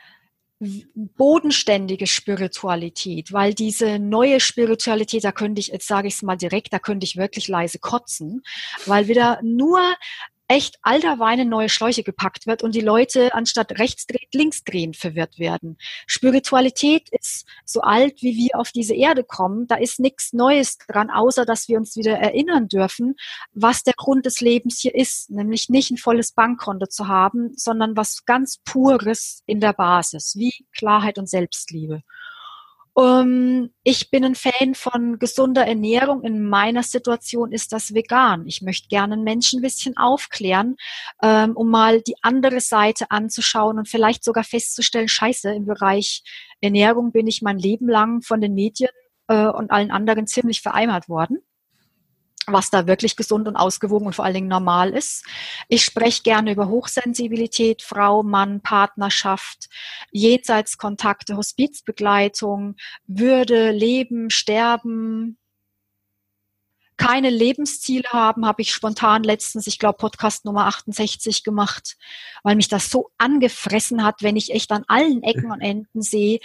[0.60, 6.74] bodenständige Spiritualität, weil diese neue Spiritualität, da könnte ich, jetzt sage ich es mal direkt,
[6.74, 8.41] da könnte ich wirklich leise kotzen,
[8.86, 9.82] weil wieder nur
[10.47, 14.63] echt alter Wein in neue Schläuche gepackt wird und die Leute anstatt rechts dreht, links
[14.63, 15.77] drehen verwirrt werden.
[16.07, 19.67] Spiritualität ist so alt, wie wir auf diese Erde kommen.
[19.67, 23.15] Da ist nichts Neues dran, außer dass wir uns wieder erinnern dürfen,
[23.53, 25.29] was der Grund des Lebens hier ist.
[25.29, 30.51] Nämlich nicht ein volles Bankkonto zu haben, sondern was ganz Pures in der Basis, wie
[30.75, 32.03] Klarheit und Selbstliebe.
[32.95, 36.23] Um, ähm, ich bin ein Fan von gesunder Ernährung.
[36.23, 38.45] In meiner Situation ist das vegan.
[38.45, 40.75] Ich möchte gerne Menschen ein bisschen aufklären,
[41.23, 46.23] ähm, um mal die andere Seite anzuschauen und vielleicht sogar festzustellen, scheiße, im Bereich
[46.61, 48.91] Ernährung bin ich mein Leben lang von den Medien
[49.27, 51.39] äh, und allen anderen ziemlich vereimert worden.
[52.47, 55.25] Was da wirklich gesund und ausgewogen und vor allen Dingen normal ist.
[55.67, 59.69] Ich spreche gerne über Hochsensibilität, Frau, Mann, Partnerschaft,
[60.11, 62.75] Jenseitskontakte, Hospizbegleitung,
[63.07, 65.37] Würde, Leben, Sterben,
[66.97, 71.95] keine Lebensziele haben, habe ich spontan letztens, ich glaube, Podcast Nummer 68 gemacht,
[72.43, 76.39] weil mich das so angefressen hat, wenn ich echt an allen Ecken und Enden sehe,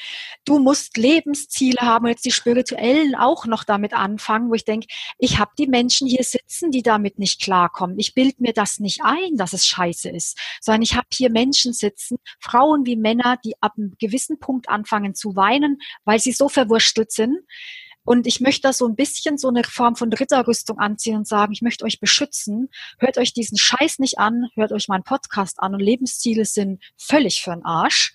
[0.44, 4.86] du musst Lebensziele haben und jetzt die Spirituellen auch noch damit anfangen, wo ich denke,
[5.18, 7.98] ich habe die Menschen hier sitzen, die damit nicht klarkommen.
[7.98, 11.72] Ich bild mir das nicht ein, dass es scheiße ist, sondern ich habe hier Menschen
[11.72, 16.48] sitzen, Frauen wie Männer, die ab einem gewissen Punkt anfangen zu weinen, weil sie so
[16.48, 17.38] verwurstelt sind,
[18.08, 21.52] und ich möchte da so ein bisschen so eine Form von Ritterrüstung anziehen und sagen,
[21.52, 22.70] ich möchte euch beschützen.
[22.98, 27.42] Hört euch diesen Scheiß nicht an, hört euch meinen Podcast an und Lebensziele sind völlig
[27.42, 28.14] für den Arsch.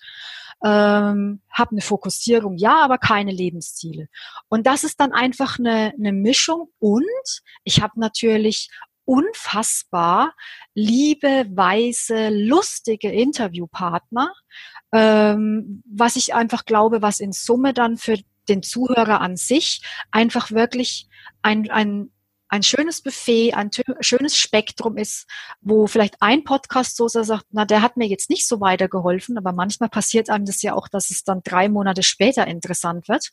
[0.64, 4.08] Ähm, hab eine Fokussierung, ja, aber keine Lebensziele.
[4.48, 6.72] Und das ist dann einfach eine, eine Mischung.
[6.80, 8.70] Und ich habe natürlich
[9.04, 10.34] unfassbar
[10.74, 14.32] liebe, weise, lustige Interviewpartner,
[14.90, 18.18] ähm, was ich einfach glaube, was in Summe dann für
[18.48, 21.08] den Zuhörer an sich einfach wirklich
[21.42, 22.10] ein, ein,
[22.48, 23.70] ein schönes Buffet, ein
[24.00, 25.26] schönes Spektrum ist,
[25.60, 29.52] wo vielleicht ein Podcast so sagt, na, der hat mir jetzt nicht so weitergeholfen, aber
[29.52, 33.30] manchmal passiert einem das ja auch, dass es dann drei Monate später interessant wird.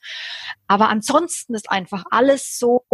[0.67, 2.85] Aber ansonsten ist einfach alles so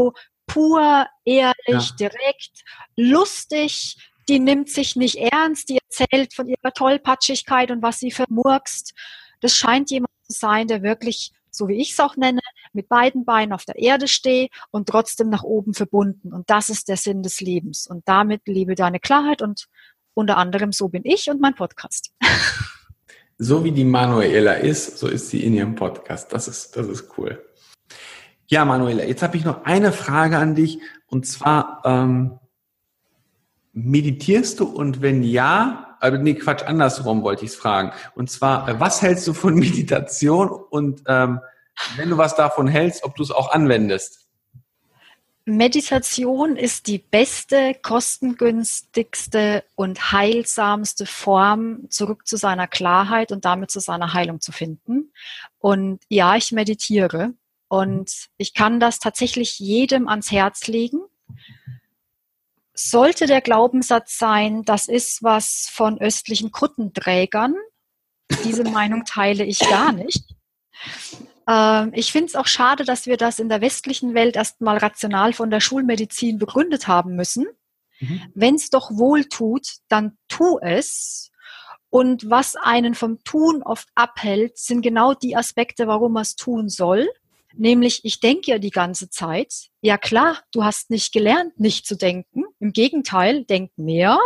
[0.47, 1.95] pur, ehrlich, ja.
[1.99, 2.63] direkt,
[2.95, 3.95] lustig,
[4.27, 8.93] die nimmt sich nicht ernst, die erzählt von ihrer Tollpatschigkeit und was sie vermurkst.
[9.39, 12.41] Das scheint jemand zu sein, der wirklich so wie ich es auch nenne,
[12.73, 16.33] mit beiden Beinen auf der Erde stehe und trotzdem nach oben verbunden.
[16.33, 17.87] Und das ist der Sinn des Lebens.
[17.87, 19.67] Und damit liebe deine Klarheit und
[20.13, 22.11] unter anderem so bin ich und mein Podcast.
[23.39, 26.33] So wie die Manuela ist, so ist sie in ihrem Podcast.
[26.33, 27.45] Das ist, das ist cool.
[28.47, 30.79] Ja, Manuela, jetzt habe ich noch eine Frage an dich.
[31.05, 32.39] Und zwar, ähm,
[33.73, 37.91] meditierst du und wenn ja, also nee, Quatsch, andersrum wollte ich es fragen.
[38.15, 41.39] Und zwar, äh, was hältst du von Meditation und ähm,
[41.95, 44.27] wenn du was davon hältst, ob du es auch anwendest?
[45.45, 53.79] Meditation ist die beste, kostengünstigste und heilsamste Form, zurück zu seiner Klarheit und damit zu
[53.79, 55.13] seiner Heilung zu finden.
[55.59, 57.33] Und ja, ich meditiere
[57.69, 60.99] und ich kann das tatsächlich jedem ans Herz legen
[62.79, 67.55] sollte der Glaubenssatz sein, das ist was von östlichen Kuttenträgern.
[68.43, 70.23] Diese Meinung teile ich gar nicht.
[71.47, 75.33] Ähm, ich finde es auch schade, dass wir das in der westlichen Welt erstmal rational
[75.33, 77.47] von der Schulmedizin begründet haben müssen.
[77.99, 78.21] Mhm.
[78.35, 81.31] Wenn es doch wohl tut, dann tu es.
[81.89, 86.67] Und was einen vom Tun oft abhält, sind genau die Aspekte, warum man es tun
[86.67, 87.07] soll.
[87.57, 91.95] Nämlich, ich denke ja die ganze Zeit, ja klar, du hast nicht gelernt, nicht zu
[91.95, 92.43] denken.
[92.59, 94.19] Im Gegenteil, denk mehr.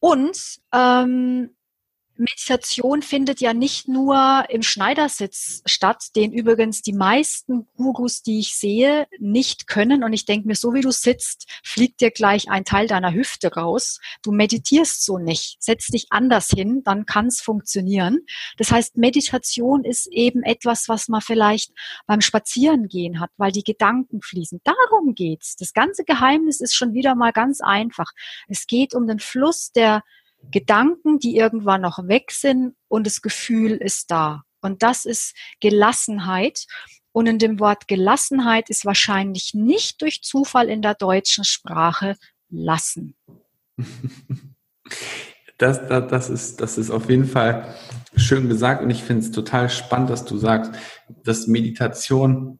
[0.00, 1.56] Und ähm,
[2.16, 8.56] Meditation findet ja nicht nur im Schneidersitz statt, den übrigens die meisten Gurus, die ich
[8.56, 10.04] sehe, nicht können.
[10.04, 13.52] Und ich denke mir, so wie du sitzt, fliegt dir gleich ein Teil deiner Hüfte
[13.54, 14.00] raus.
[14.22, 15.56] Du meditierst so nicht.
[15.60, 18.20] Setz dich anders hin, dann kann es funktionieren.
[18.58, 21.72] Das heißt, Meditation ist eben etwas, was man vielleicht
[22.06, 24.60] beim Spazierengehen hat, weil die Gedanken fließen.
[24.62, 25.56] Darum geht's.
[25.56, 28.12] Das ganze Geheimnis ist schon wieder mal ganz einfach.
[28.48, 30.02] Es geht um den Fluss der
[30.50, 34.42] Gedanken, die irgendwann noch weg sind und das Gefühl ist da.
[34.60, 36.66] Und das ist Gelassenheit.
[37.12, 42.16] Und in dem Wort Gelassenheit ist wahrscheinlich nicht durch Zufall in der deutschen Sprache
[42.50, 43.14] lassen.
[45.56, 47.76] Das, das, das, ist, das ist auf jeden Fall
[48.16, 50.72] schön gesagt und ich finde es total spannend, dass du sagst,
[51.22, 52.58] dass Meditation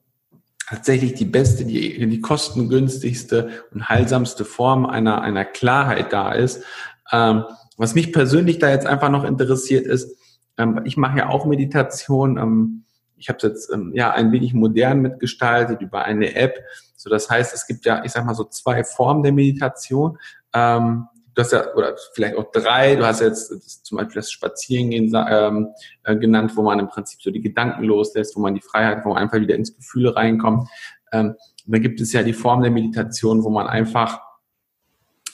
[0.68, 6.62] tatsächlich die beste, die, die kostengünstigste und heilsamste Form einer, einer Klarheit da ist.
[7.10, 7.44] Ähm,
[7.76, 10.16] was mich persönlich da jetzt einfach noch interessiert ist,
[10.56, 12.38] ähm, ich mache ja auch Meditation.
[12.38, 12.84] Ähm,
[13.16, 16.58] ich habe es jetzt ähm, ja ein wenig modern mitgestaltet über eine App.
[16.96, 20.18] So, das heißt, es gibt ja, ich sag mal so zwei Formen der Meditation.
[20.52, 24.30] Ähm, du hast ja, oder vielleicht auch drei, du hast jetzt das, zum Beispiel das
[24.30, 25.68] Spazierengehen ähm,
[26.04, 29.10] äh, genannt, wo man im Prinzip so die Gedanken loslässt, wo man die Freiheit, wo
[29.10, 30.68] man einfach wieder ins Gefühl reinkommt.
[31.12, 31.34] Ähm,
[31.66, 34.20] dann gibt es ja die Form der Meditation, wo man einfach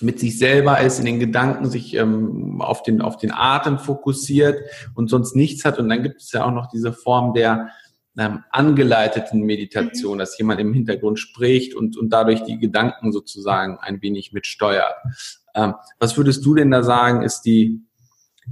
[0.02, 4.60] mit sich selber ist, in den Gedanken sich ähm, auf, den, auf den Atem fokussiert
[4.94, 5.78] und sonst nichts hat.
[5.78, 7.70] Und dann gibt es ja auch noch diese Form der
[8.18, 10.18] ähm, angeleiteten Meditation, mhm.
[10.18, 14.94] dass jemand im Hintergrund spricht und, und dadurch die Gedanken sozusagen ein wenig mitsteuert.
[15.54, 17.80] Ähm, was würdest du denn da sagen, ist die,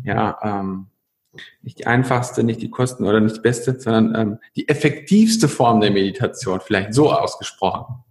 [0.05, 0.87] ja, ähm,
[1.63, 5.81] nicht die einfachste, nicht die kosten oder nicht die beste, sondern ähm, die effektivste Form
[5.81, 8.03] der Meditation, vielleicht so ausgesprochen?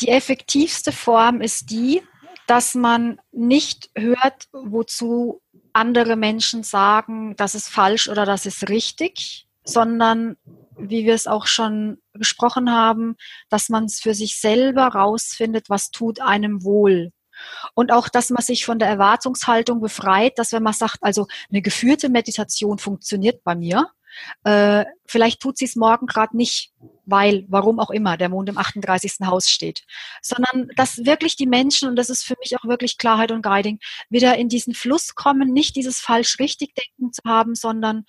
[0.00, 2.02] Die effektivste Form ist die,
[2.46, 5.40] dass man nicht hört, wozu
[5.72, 10.36] andere Menschen sagen, das ist falsch oder das ist richtig, sondern
[10.78, 13.16] wie wir es auch schon besprochen haben,
[13.48, 17.12] dass man es für sich selber rausfindet, was tut einem wohl.
[17.74, 21.62] Und auch, dass man sich von der Erwartungshaltung befreit, dass wenn man sagt, also eine
[21.62, 23.88] geführte Meditation funktioniert bei mir,
[24.44, 26.72] äh, vielleicht tut sie es morgen gerade nicht,
[27.08, 29.26] weil, warum auch immer, der Mond im 38.
[29.26, 29.84] Haus steht,
[30.20, 33.78] sondern dass wirklich die Menschen, und das ist für mich auch wirklich Klarheit und Guiding,
[34.10, 38.04] wieder in diesen Fluss kommen, nicht dieses falsch-richtig denken zu haben, sondern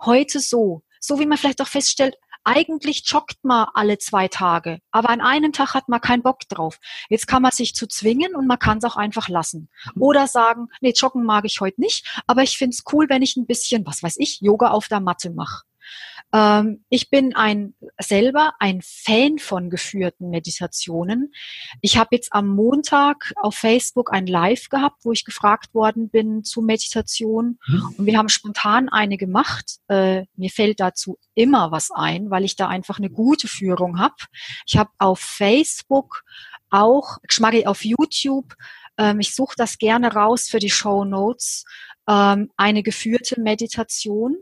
[0.00, 0.82] heute so.
[0.98, 5.52] So wie man vielleicht auch feststellt, eigentlich joggt man alle zwei Tage, aber an einem
[5.52, 6.78] Tag hat man keinen Bock drauf.
[7.08, 9.68] Jetzt kann man sich zu zwingen und man kann es auch einfach lassen.
[9.98, 13.36] Oder sagen, nee, joggen mag ich heute nicht, aber ich finde es cool, wenn ich
[13.36, 15.64] ein bisschen, was weiß ich, Yoga auf der Matte mache.
[16.32, 21.32] Ähm, ich bin ein selber ein Fan von geführten Meditationen.
[21.80, 26.44] Ich habe jetzt am Montag auf Facebook ein Live gehabt, wo ich gefragt worden bin
[26.44, 27.58] zu Meditation.
[27.66, 27.94] Mhm.
[27.98, 29.78] Und wir haben spontan eine gemacht.
[29.88, 34.14] Äh, mir fällt dazu immer was ein, weil ich da einfach eine gute Führung habe.
[34.66, 36.22] Ich habe auf Facebook
[36.70, 38.54] auch, Schmacke auf YouTube,
[38.96, 41.64] ähm, ich suche das gerne raus für die Show Notes,
[42.08, 44.36] ähm, eine geführte Meditation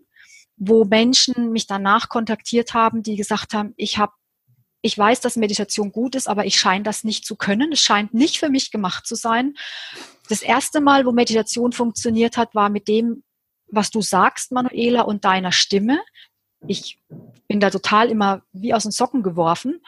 [0.58, 4.12] wo Menschen mich danach kontaktiert haben, die gesagt haben, ich habe
[4.80, 7.72] ich weiß, dass Meditation gut ist, aber ich scheine das nicht zu können.
[7.72, 9.54] Es scheint nicht für mich gemacht zu sein.
[10.28, 13.24] Das erste Mal, wo Meditation funktioniert hat, war mit dem,
[13.66, 15.98] was du sagst, Manuela, und deiner Stimme.
[16.66, 17.00] Ich
[17.48, 19.80] bin da total immer wie aus den Socken geworfen.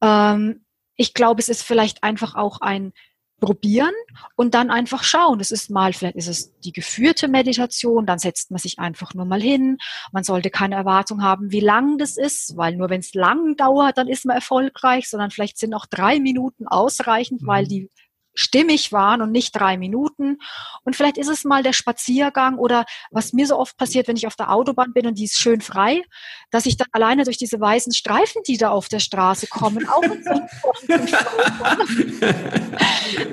[0.00, 0.64] Ähm,
[0.94, 2.92] ich glaube, es ist vielleicht einfach auch ein
[3.40, 3.92] probieren
[4.36, 5.40] und dann einfach schauen.
[5.40, 9.26] Es ist mal, vielleicht ist es die geführte Meditation, dann setzt man sich einfach nur
[9.26, 9.78] mal hin.
[10.12, 13.98] Man sollte keine Erwartung haben, wie lang das ist, weil nur wenn es lang dauert,
[13.98, 17.68] dann ist man erfolgreich, sondern vielleicht sind auch drei Minuten ausreichend, weil mhm.
[17.68, 17.90] die
[18.38, 20.38] stimmig waren und nicht drei Minuten.
[20.84, 24.26] Und vielleicht ist es mal der Spaziergang oder was mir so oft passiert, wenn ich
[24.26, 26.02] auf der Autobahn bin und die ist schön frei,
[26.50, 30.02] dass ich dann alleine durch diese weißen Streifen, die da auf der Straße kommen, auch
[30.02, 30.40] in so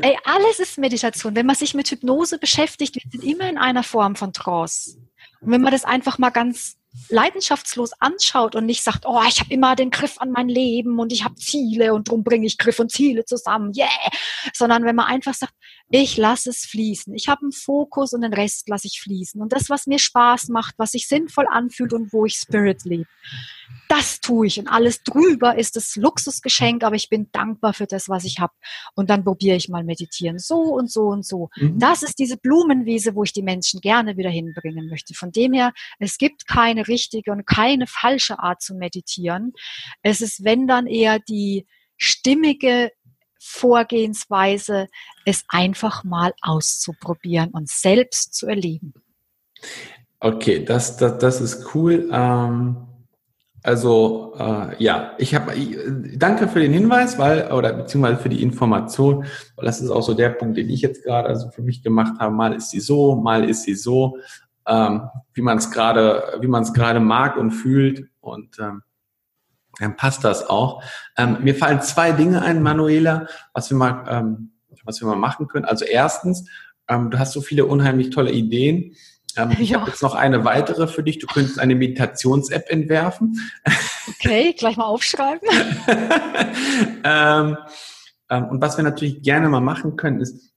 [0.02, 1.36] Ey, alles ist Meditation.
[1.36, 4.98] Wenn man sich mit Hypnose beschäftigt, wir sind immer in einer Form von Trance.
[5.42, 6.78] Und wenn man das einfach mal ganz
[7.10, 11.12] leidenschaftslos anschaut und nicht sagt, oh, ich habe immer den Griff an mein Leben und
[11.12, 13.88] ich habe Ziele und drum bringe ich Griff und Ziele zusammen, yeah,
[14.54, 15.54] sondern wenn man einfach sagt,
[15.90, 19.42] ich lasse es fließen, ich habe einen Fokus und den Rest lasse ich fließen.
[19.42, 23.06] Und das, was mir Spaß macht, was sich sinnvoll anfühlt und wo ich Spirit lebe,
[23.88, 24.60] das tue ich.
[24.60, 28.54] Und alles drüber ist das Luxusgeschenk, aber ich bin dankbar für das, was ich habe
[28.96, 31.50] und dann probiere ich mal meditieren, so und so und so.
[31.56, 31.80] Mhm.
[31.80, 35.14] Das ist diese Blumenwiese, wo ich die Menschen gerne wieder hinbringen möchte.
[35.14, 39.54] Von dem her, es gibt keine richtige und keine falsche Art zu meditieren.
[40.02, 41.66] Es ist, wenn dann eher die
[41.98, 42.92] stimmige
[43.40, 44.88] Vorgehensweise,
[45.24, 48.94] es einfach mal auszuprobieren und selbst zu erleben.
[50.20, 52.10] Okay, das, das, das ist cool.
[52.12, 52.88] Ähm,
[53.62, 55.54] also äh, ja, ich habe
[56.16, 59.26] danke für den Hinweis, weil oder beziehungsweise für die Information,
[59.56, 62.20] weil das ist auch so der Punkt, den ich jetzt gerade also für mich gemacht
[62.20, 62.34] habe.
[62.34, 64.18] Mal ist sie so, mal ist sie so
[64.68, 68.84] ähm, wie man es gerade, wie man es gerade mag und fühlt und ähm,
[69.80, 70.84] dann passt das auch.
[71.18, 74.52] Ähm, mir fallen zwei Dinge ein, Manuela, was wir mal, ähm,
[74.84, 75.66] was wir mal machen können.
[75.66, 76.50] Also erstens,
[76.88, 78.96] ähm, du hast so viele unheimlich tolle Ideen.
[79.36, 79.80] Ähm, ich ja.
[79.80, 81.20] habe jetzt noch eine weitere für dich.
[81.20, 83.40] Du könntest eine Meditations-App entwerfen.
[84.08, 85.48] Okay, gleich mal aufschreiben.
[87.04, 87.58] ähm,
[88.30, 90.55] ähm, und was wir natürlich gerne mal machen können, ist,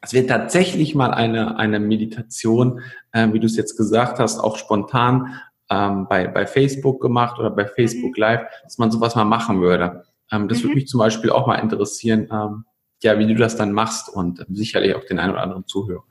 [0.00, 2.80] dass wir tatsächlich mal eine, eine Meditation,
[3.12, 5.40] äh, wie du es jetzt gesagt hast, auch spontan
[5.70, 8.20] ähm, bei, bei Facebook gemacht oder bei Facebook mhm.
[8.20, 10.04] Live, dass man sowas mal machen würde.
[10.30, 10.64] Ähm, das mhm.
[10.64, 12.64] würde mich zum Beispiel auch mal interessieren, ähm,
[13.02, 16.04] ja, wie du das dann machst und ähm, sicherlich auch den einen oder anderen Zuhörer.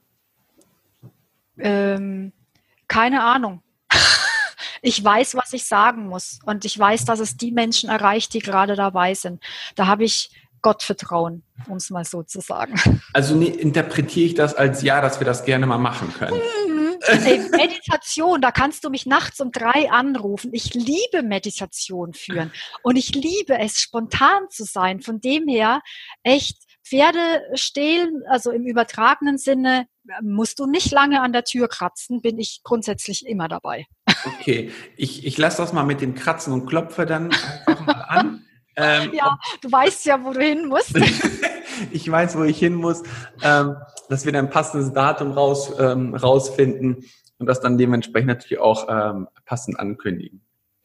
[1.58, 2.34] Ähm,
[2.88, 3.62] keine Ahnung.
[4.82, 8.40] ich weiß, was ich sagen muss und ich weiß, dass es die Menschen erreicht, die
[8.40, 9.42] gerade dabei sind.
[9.76, 10.32] Da habe ich
[10.66, 12.74] Gottvertrauen, um es mal so zu sagen.
[13.14, 16.42] Also ne, interpretiere ich das als ja, dass wir das gerne mal machen können.
[16.68, 16.98] Mhm.
[17.02, 20.50] Ey, Meditation, da kannst du mich nachts um drei anrufen.
[20.54, 22.52] Ich liebe Meditation führen
[22.82, 25.02] und ich liebe es, spontan zu sein.
[25.02, 25.82] Von dem her,
[26.24, 29.88] echt, Pferde stehlen, also im übertragenen Sinne,
[30.24, 33.86] musst du nicht lange an der Tür kratzen, bin ich grundsätzlich immer dabei.
[34.26, 37.32] Okay, ich, ich lasse das mal mit dem Kratzen und Klopfe dann
[37.66, 38.45] einfach mal an.
[38.76, 40.96] Ähm, ja, du weißt ja, wo du hin musst.
[41.92, 43.04] ich weiß, wo ich hin muss,
[43.42, 43.76] ähm,
[44.10, 47.06] dass wir dann ein passendes Datum raus, ähm, rausfinden
[47.38, 50.42] und das dann dementsprechend natürlich auch ähm, passend ankündigen.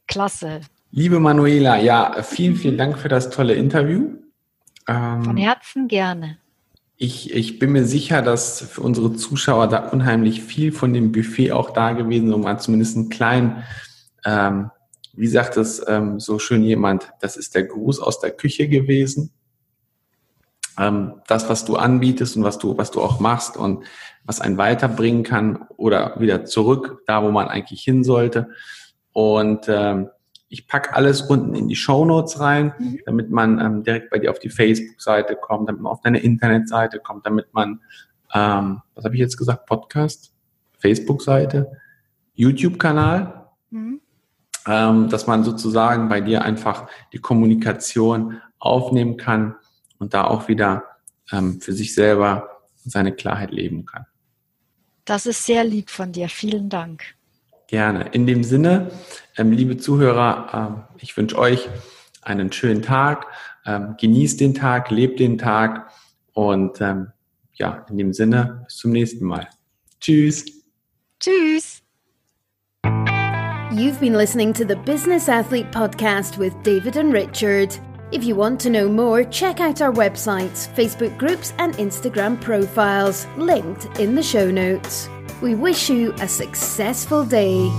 [0.06, 0.60] Klasse.
[0.90, 4.16] Liebe Manuela, ja, vielen, vielen Dank für das tolle Interview.
[4.88, 6.38] Ähm, Von Herzen gerne.
[6.96, 11.52] Ich, ich bin mir sicher, dass für unsere Zuschauer da unheimlich viel von dem Buffet
[11.52, 13.62] auch da gewesen ist, um mal zumindest einen kleinen,
[14.24, 14.70] ähm,
[15.20, 19.32] wie sagt es ähm, so schön jemand, das ist der Gruß aus der Küche gewesen.
[20.78, 23.84] Ähm, das, was du anbietest und was du, was du auch machst und
[24.24, 28.48] was einen weiterbringen kann oder wieder zurück, da wo man eigentlich hin sollte.
[29.12, 30.08] Und ähm,
[30.48, 33.00] ich pack alles unten in die Show Notes rein, mhm.
[33.04, 36.98] damit man ähm, direkt bei dir auf die Facebook-Seite kommt, damit man auf deine Internetseite
[36.98, 37.80] kommt, damit man,
[38.32, 40.32] ähm, was habe ich jetzt gesagt, Podcast,
[40.78, 41.72] Facebook-Seite,
[42.32, 43.99] YouTube-Kanal, mhm.
[44.66, 49.56] Ähm, dass man sozusagen bei dir einfach die Kommunikation aufnehmen kann
[49.98, 50.84] und da auch wieder
[51.32, 54.06] ähm, für sich selber seine Klarheit leben kann.
[55.04, 56.28] Das ist sehr lieb von dir.
[56.28, 57.02] Vielen Dank.
[57.68, 58.08] Gerne.
[58.12, 58.90] In dem Sinne,
[59.36, 61.68] ähm, liebe Zuhörer, ich wünsche euch
[62.22, 63.26] einen schönen Tag.
[63.64, 65.90] Genießt den Tag, lebt den Tag
[66.32, 69.48] und ja, in dem Sinne, bis zum nächsten Mal.
[70.00, 70.46] Tschüss.
[71.20, 71.79] Tschüss.
[73.72, 77.78] You've been listening to the Business Athlete Podcast with David and Richard.
[78.10, 83.28] If you want to know more, check out our websites, Facebook groups, and Instagram profiles,
[83.36, 85.08] linked in the show notes.
[85.40, 87.70] We wish you a successful day.